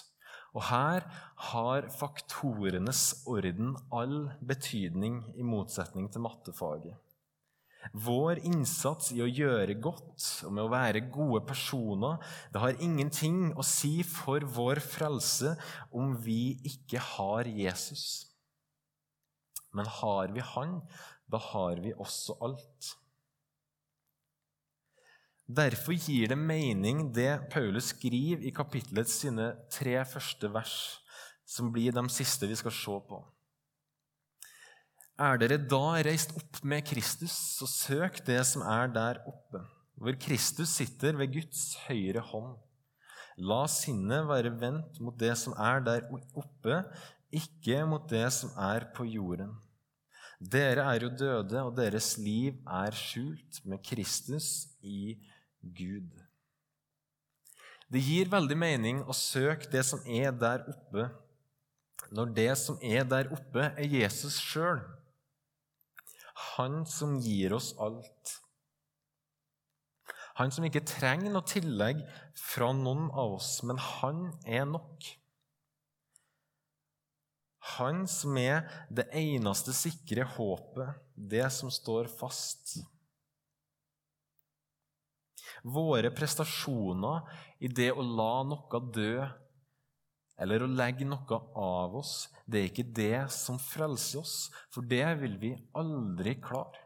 Og 0.54 0.64
Her 0.70 1.04
har 1.52 1.90
faktorenes 1.92 3.26
orden 3.28 3.76
all 3.92 4.30
betydning, 4.40 5.24
i 5.36 5.44
motsetning 5.44 6.08
til 6.14 6.24
mattefaget. 6.24 6.96
Vår 7.92 8.40
innsats 8.48 9.12
i 9.12 9.20
å 9.20 9.28
gjøre 9.28 9.76
godt 9.84 10.24
og 10.48 10.54
med 10.56 10.64
å 10.64 10.72
være 10.72 11.02
gode 11.12 11.42
personer 11.44 12.22
det 12.54 12.62
har 12.64 12.80
ingenting 12.80 13.50
å 13.60 13.66
si 13.68 13.98
for 14.08 14.46
vår 14.56 14.80
frelse 14.80 15.58
om 15.92 16.14
vi 16.16 16.56
ikke 16.70 17.02
har 17.04 17.50
Jesus. 17.50 18.33
Men 19.74 19.90
har 19.90 20.34
vi 20.34 20.44
Han, 20.54 20.82
da 21.32 21.40
har 21.42 21.82
vi 21.82 21.94
også 21.94 22.38
alt. 22.46 22.94
Derfor 25.44 25.98
gir 25.98 26.30
det 26.32 26.38
mening, 26.40 27.10
det 27.14 27.50
Paulus 27.52 27.92
skriver 27.92 28.46
i 28.48 28.54
kapittelets 28.56 29.20
sine 29.26 29.52
tre 29.74 29.98
første 30.08 30.50
vers, 30.54 30.76
som 31.46 31.72
blir 31.74 31.92
de 31.92 32.04
siste 32.10 32.48
vi 32.48 32.56
skal 32.56 32.74
se 32.74 33.00
på. 33.10 33.20
Er 35.20 35.38
dere 35.38 35.60
da 35.60 36.00
reist 36.06 36.32
opp 36.40 36.64
med 36.66 36.86
Kristus, 36.88 37.34
så 37.60 37.68
søk 37.70 38.24
det 38.26 38.40
som 38.50 38.64
er 38.66 38.88
der 38.90 39.20
oppe, 39.30 39.62
hvor 40.00 40.16
Kristus 40.18 40.72
sitter 40.74 41.20
ved 41.20 41.36
Guds 41.36 41.76
høyre 41.86 42.24
hånd. 42.32 42.56
La 43.38 43.66
sinnet 43.70 44.26
være 44.30 44.54
vendt 44.62 44.98
mot 45.02 45.18
det 45.20 45.36
som 45.42 45.54
er 45.58 45.84
der 45.86 46.08
oppe, 46.14 46.80
ikke 47.34 47.84
mot 47.90 48.08
det 48.10 48.26
som 48.34 48.54
er 48.58 48.88
på 48.96 49.06
jorden. 49.10 49.54
Dere 50.44 50.84
er 50.92 51.06
jo 51.06 51.12
døde, 51.16 51.62
og 51.64 51.76
deres 51.78 52.18
liv 52.20 52.58
er 52.68 52.96
skjult 52.98 53.62
med 53.70 53.80
Kristus 53.86 54.68
i 54.84 55.16
Gud. 55.62 56.12
Det 57.94 58.02
gir 58.02 58.32
veldig 58.32 58.58
mening 58.58 59.04
å 59.06 59.16
søke 59.16 59.70
det 59.72 59.86
som 59.88 60.02
er 60.10 60.34
der 60.36 60.66
oppe, 60.72 61.08
når 62.14 62.34
det 62.36 62.52
som 62.60 62.80
er 62.84 63.06
der 63.08 63.30
oppe, 63.34 63.70
er 63.70 63.88
Jesus 63.88 64.40
sjøl. 64.42 64.82
Han 66.58 66.84
som 66.90 67.16
gir 67.24 67.54
oss 67.56 67.72
alt. 67.82 68.38
Han 70.42 70.52
som 70.52 70.66
ikke 70.66 70.84
trenger 70.90 71.32
noe 71.32 71.46
tillegg 71.48 72.02
fra 72.38 72.72
noen 72.76 73.08
av 73.12 73.38
oss, 73.38 73.60
men 73.64 73.80
han 73.80 74.26
er 74.50 74.66
nok. 74.68 75.06
Han 77.64 78.04
som 78.12 78.36
er 78.40 78.66
det 78.92 79.06
eneste 79.16 79.72
sikre 79.76 80.26
håpet, 80.36 81.00
det 81.16 81.46
som 81.56 81.72
står 81.72 82.10
fast. 82.12 82.76
Våre 85.64 86.12
prestasjoner 86.12 87.24
i 87.64 87.72
det 87.72 87.94
å 87.96 88.04
la 88.04 88.34
noe 88.50 88.84
dø 88.92 89.24
eller 90.44 90.66
å 90.66 90.68
legge 90.68 91.06
noe 91.08 91.40
av 91.56 91.96
oss, 92.02 92.28
det 92.50 92.60
er 92.60 92.72
ikke 92.72 92.90
det 93.00 93.20
som 93.32 93.60
frelser 93.62 94.24
oss, 94.24 94.38
for 94.74 94.84
det 94.84 95.06
vil 95.22 95.38
vi 95.40 95.54
aldri 95.80 96.36
klare. 96.44 96.82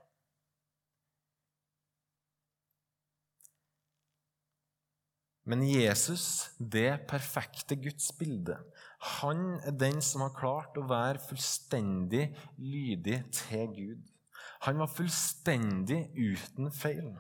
Men 5.48 5.64
Jesus, 5.64 6.50
det 6.60 7.08
perfekte 7.08 7.78
Guds 7.80 8.12
bilde, 8.20 8.60
han 8.98 9.60
er 9.62 9.76
den 9.78 10.02
som 10.02 10.24
har 10.26 10.36
klart 10.38 10.78
å 10.78 10.88
være 10.90 11.22
fullstendig 11.22 12.32
lydig 12.58 13.20
til 13.36 13.68
Gud. 13.76 14.06
Han 14.66 14.82
var 14.82 14.90
fullstendig 14.90 16.08
uten 16.18 16.72
feil. 16.74 17.12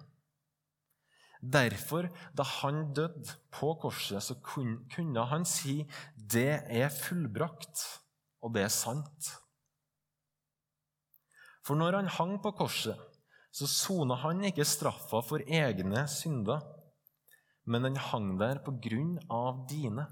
Derfor, 1.37 2.09
da 2.33 2.43
han 2.43 2.87
døde 2.97 3.37
på 3.53 3.75
korset, 3.81 4.23
så 4.23 4.39
kunne 4.41 5.25
han 5.29 5.45
si 5.45 5.85
'det 6.17 6.65
er 6.65 6.89
fullbrakt', 6.89 8.01
og 8.41 8.53
det 8.53 8.63
er 8.63 8.73
sant. 8.73 9.37
For 11.63 11.75
når 11.75 11.95
han 11.95 12.07
hang 12.07 12.41
på 12.41 12.51
korset, 12.51 12.97
så 13.51 13.67
sona 13.67 14.15
han 14.15 14.43
ikke 14.43 14.65
straffa 14.65 15.21
for 15.21 15.39
egne 15.39 16.07
synder, 16.07 16.61
men 17.65 17.83
han 17.83 17.95
hang 17.95 18.39
der 18.39 18.59
på 18.63 18.71
grunn 18.81 19.19
av 19.29 19.67
dine. 19.69 20.07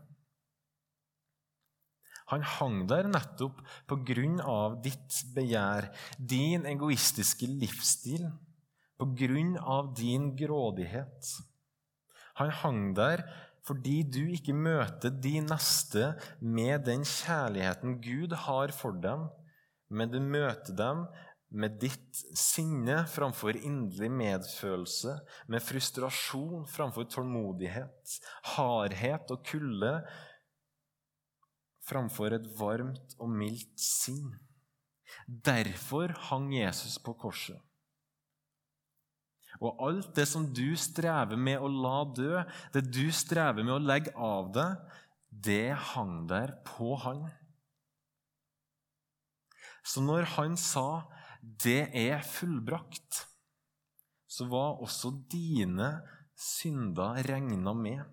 Han 2.32 2.46
hang 2.56 2.78
der 2.90 3.10
nettopp 3.10 3.60
på 3.90 4.00
grunn 4.08 4.40
av 4.42 4.80
ditt 4.86 5.20
begjær, 5.36 5.92
din 6.18 6.66
egoistiske 6.66 7.50
livsstil 7.50 8.26
på 8.98 9.10
grunn 9.20 9.56
av 9.60 9.92
din 9.98 10.32
grådighet. 10.38 11.34
Han 12.40 12.54
hang 12.62 12.82
der 12.98 13.26
fordi 13.66 14.04
du 14.06 14.22
ikke 14.30 14.54
møter 14.54 15.10
de 15.10 15.40
neste 15.42 16.12
med 16.42 16.86
den 16.86 17.06
kjærligheten 17.08 17.98
Gud 18.04 18.36
har 18.46 18.74
for 18.76 18.98
dem, 19.02 19.26
men 19.90 20.12
du 20.14 20.20
møter 20.22 20.76
dem 20.78 21.06
med 21.56 21.78
ditt 21.82 22.20
sinne 22.38 23.04
framfor 23.10 23.58
inderlig 23.58 24.12
medfølelse, 24.12 25.16
med 25.50 25.64
frustrasjon 25.64 26.66
framfor 26.70 27.08
tålmodighet, 27.10 28.16
hardhet 28.56 29.34
og 29.34 29.46
kulde 29.48 29.96
framfor 31.86 32.36
et 32.36 32.48
varmt 32.60 33.16
og 33.20 33.32
mildt 33.32 33.80
sinn. 33.82 34.34
Derfor 35.26 36.14
hang 36.30 36.52
Jesus 36.54 36.98
på 37.02 37.16
korset. 37.18 37.62
Og 39.64 39.80
alt 39.88 40.12
det 40.18 40.26
som 40.28 40.50
du 40.52 40.76
strever 40.80 41.40
med 41.40 41.62
å 41.64 41.70
la 41.72 42.02
dø, 42.12 42.42
det 42.74 42.84
du 42.92 43.08
strever 43.16 43.64
med 43.64 43.78
å 43.78 43.84
legge 43.84 44.12
av 44.20 44.52
deg, 44.56 44.76
det 45.30 45.76
hang 45.94 46.26
der 46.28 46.58
på 46.68 46.96
han. 47.06 47.26
Så 49.86 50.02
når 50.02 50.26
han 50.36 50.58
sa 50.58 51.08
'det 51.42 51.94
er 51.94 52.20
fullbrakt', 52.20 53.28
så 54.28 54.48
var 54.50 54.82
også 54.82 55.12
dine 55.30 56.02
synder 56.36 57.22
regna 57.24 57.74
med. 57.74 58.04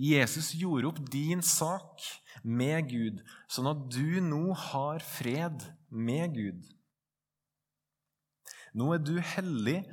Jesus 0.00 0.50
gjorde 0.58 0.90
opp 0.90 0.98
din 1.10 1.42
sak 1.42 2.02
med 2.42 2.88
Gud, 2.90 3.20
sånn 3.46 3.70
at 3.70 3.84
du 3.94 4.18
nå 4.24 4.48
har 4.70 5.04
fred 5.06 5.62
med 5.88 6.34
Gud. 6.34 6.64
Nå 8.74 8.90
er 8.96 9.04
du 9.06 9.14
hellig 9.22 9.84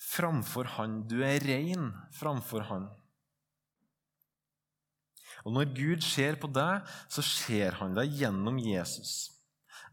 framfor 0.00 0.64
Han. 0.78 1.02
Du 1.04 1.20
er 1.26 1.42
ren 1.44 1.90
framfor 2.16 2.64
Han. 2.70 2.88
Og 5.44 5.54
Når 5.56 5.70
Gud 5.76 6.04
ser 6.04 6.40
på 6.40 6.48
deg, 6.52 6.88
så 7.08 7.24
ser 7.24 7.78
han 7.80 7.94
deg 7.96 8.12
gjennom 8.20 8.58
Jesus. 8.60 9.30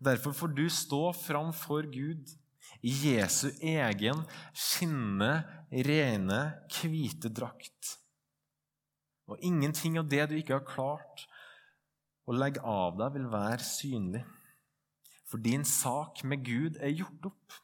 Derfor 0.03 0.35
får 0.35 0.51
du 0.57 0.65
stå 0.71 1.03
framfor 1.15 1.87
Gud 1.91 2.33
i 2.85 2.91
Jesu 3.07 3.47
egen 3.63 4.25
skinne, 4.51 5.31
rene, 5.71 6.41
hvite 6.67 7.31
drakt. 7.33 7.95
Og 9.27 9.39
ingenting 9.43 9.97
av 9.99 10.07
det 10.09 10.29
du 10.29 10.37
ikke 10.37 10.59
har 10.59 10.67
klart 10.67 11.27
å 12.27 12.35
legge 12.35 12.63
av 12.63 12.97
deg, 12.99 13.15
vil 13.15 13.29
være 13.31 13.63
synlig. 13.63 14.23
For 15.27 15.43
din 15.43 15.65
sak 15.67 16.23
med 16.23 16.45
Gud 16.47 16.79
er 16.79 16.95
gjort 16.95 17.31
opp. 17.31 17.57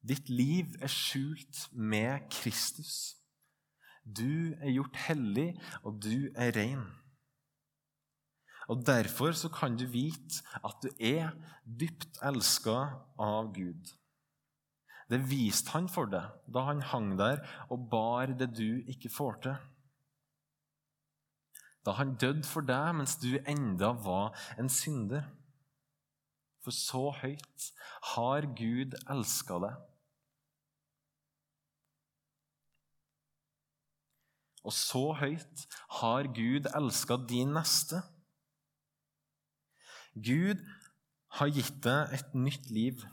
Ditt 0.00 0.30
liv 0.32 0.76
er 0.80 0.90
skjult 0.90 1.66
med 1.74 2.30
Kristus. 2.32 3.16
Du 4.06 4.54
er 4.62 4.70
gjort 4.72 4.96
hellig, 5.08 5.52
og 5.84 5.98
du 6.02 6.30
er 6.34 6.54
ren. 6.56 6.86
Og 8.70 8.86
Derfor 8.86 9.34
så 9.34 9.50
kan 9.50 9.74
du 9.76 9.84
vite 9.90 10.44
at 10.62 10.78
du 10.82 10.88
er 11.02 11.34
dypt 11.66 12.20
elska 12.22 12.76
av 13.18 13.50
Gud. 13.54 13.90
Det 15.10 15.18
viste 15.26 15.74
han 15.74 15.88
for 15.90 16.06
deg 16.06 16.30
da 16.46 16.62
han 16.68 16.84
hang 16.92 17.16
der 17.18 17.42
og 17.66 17.88
bar 17.90 18.30
det 18.30 18.52
du 18.54 18.86
ikke 18.86 19.10
får 19.10 19.40
til. 19.42 19.56
Da 21.86 21.94
han 21.96 22.16
døde 22.20 22.44
for 22.44 22.66
deg 22.66 22.96
mens 22.98 23.16
du 23.22 23.32
enda 23.48 23.92
var 24.04 24.34
en 24.60 24.68
synder. 24.72 25.24
For 26.60 26.76
så 26.76 27.06
høyt 27.22 27.70
har 28.14 28.48
Gud 28.56 28.96
elska 29.08 29.60
deg. 29.64 29.78
Og 34.60 34.74
så 34.76 35.04
høyt 35.16 35.64
har 36.00 36.28
Gud 36.36 36.68
elska 36.76 37.16
din 37.30 37.54
neste. 37.56 38.02
Gud 40.12 40.60
har 41.38 41.48
gitt 41.54 41.80
deg 41.86 42.12
et 42.18 42.36
nytt 42.36 42.68
liv. 42.74 43.06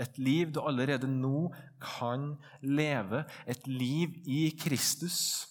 Et 0.00 0.18
liv 0.20 0.52
du 0.52 0.60
allerede 0.60 1.08
nå 1.08 1.50
kan 1.82 2.34
leve. 2.62 3.24
Et 3.46 3.68
liv 3.68 4.16
i 4.24 4.48
Kristus. 4.56 5.48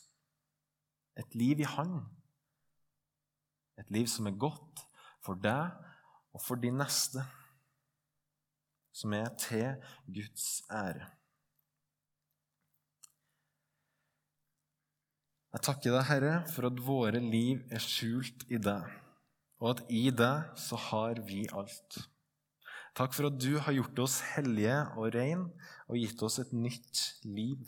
Et 1.20 1.36
liv 1.36 1.64
i 1.64 1.68
Han. 1.76 2.00
Et 3.80 3.92
liv 3.92 4.08
som 4.08 4.28
er 4.28 4.40
godt 4.40 4.86
for 5.24 5.40
deg 5.40 5.74
og 6.36 6.44
for 6.44 6.60
din 6.60 6.78
neste. 6.80 7.24
Som 8.96 9.14
er 9.16 9.30
til 9.40 9.76
Guds 10.08 10.64
ære. 10.72 11.08
Jeg 15.56 15.64
takker 15.64 15.94
deg, 15.96 16.04
Herre, 16.10 16.34
for 16.52 16.68
at 16.68 16.80
våre 16.84 17.20
liv 17.24 17.62
er 17.72 17.80
skjult 17.80 18.44
i 18.52 18.58
deg, 18.60 18.90
og 19.64 19.70
at 19.70 19.86
i 19.88 20.10
deg 20.12 20.50
så 20.60 20.76
har 20.90 21.22
vi 21.24 21.46
alt. 21.56 21.96
Takk 22.96 23.16
for 23.16 23.30
at 23.30 23.38
du 23.40 23.54
har 23.64 23.76
gjort 23.76 24.02
oss 24.04 24.18
hellige 24.34 24.76
og 25.00 25.16
reine 25.16 25.48
og 25.88 25.96
gitt 26.00 26.22
oss 26.28 26.42
et 26.44 26.52
nytt 26.56 27.02
liv. 27.28 27.64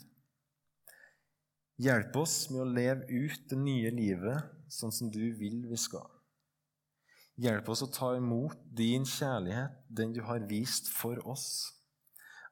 Hjelp 1.78 2.16
oss 2.18 2.48
med 2.50 2.64
å 2.64 2.70
leve 2.70 3.06
ut 3.06 3.44
det 3.50 3.58
nye 3.60 3.90
livet 3.94 4.54
sånn 4.72 4.92
som 4.94 5.10
du 5.14 5.22
vil 5.38 5.60
vi 5.70 5.78
skal. 5.78 6.08
Hjelp 7.38 7.68
oss 7.70 7.84
å 7.86 7.90
ta 7.94 8.12
imot 8.18 8.58
din 8.74 9.04
kjærlighet, 9.06 9.76
den 9.86 10.12
du 10.16 10.24
har 10.26 10.42
vist 10.50 10.90
for 10.90 11.22
oss. 11.22 11.46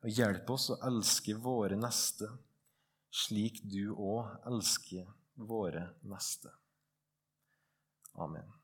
Og 0.05 0.13
hjelp 0.15 0.51
oss 0.55 0.69
å 0.71 0.79
elske 0.87 1.35
våre 1.43 1.79
neste 1.81 2.31
slik 3.17 3.63
du 3.65 3.95
òg 3.95 4.47
elsker 4.51 5.09
våre 5.49 5.89
neste. 6.07 6.53
Amen. 8.15 8.56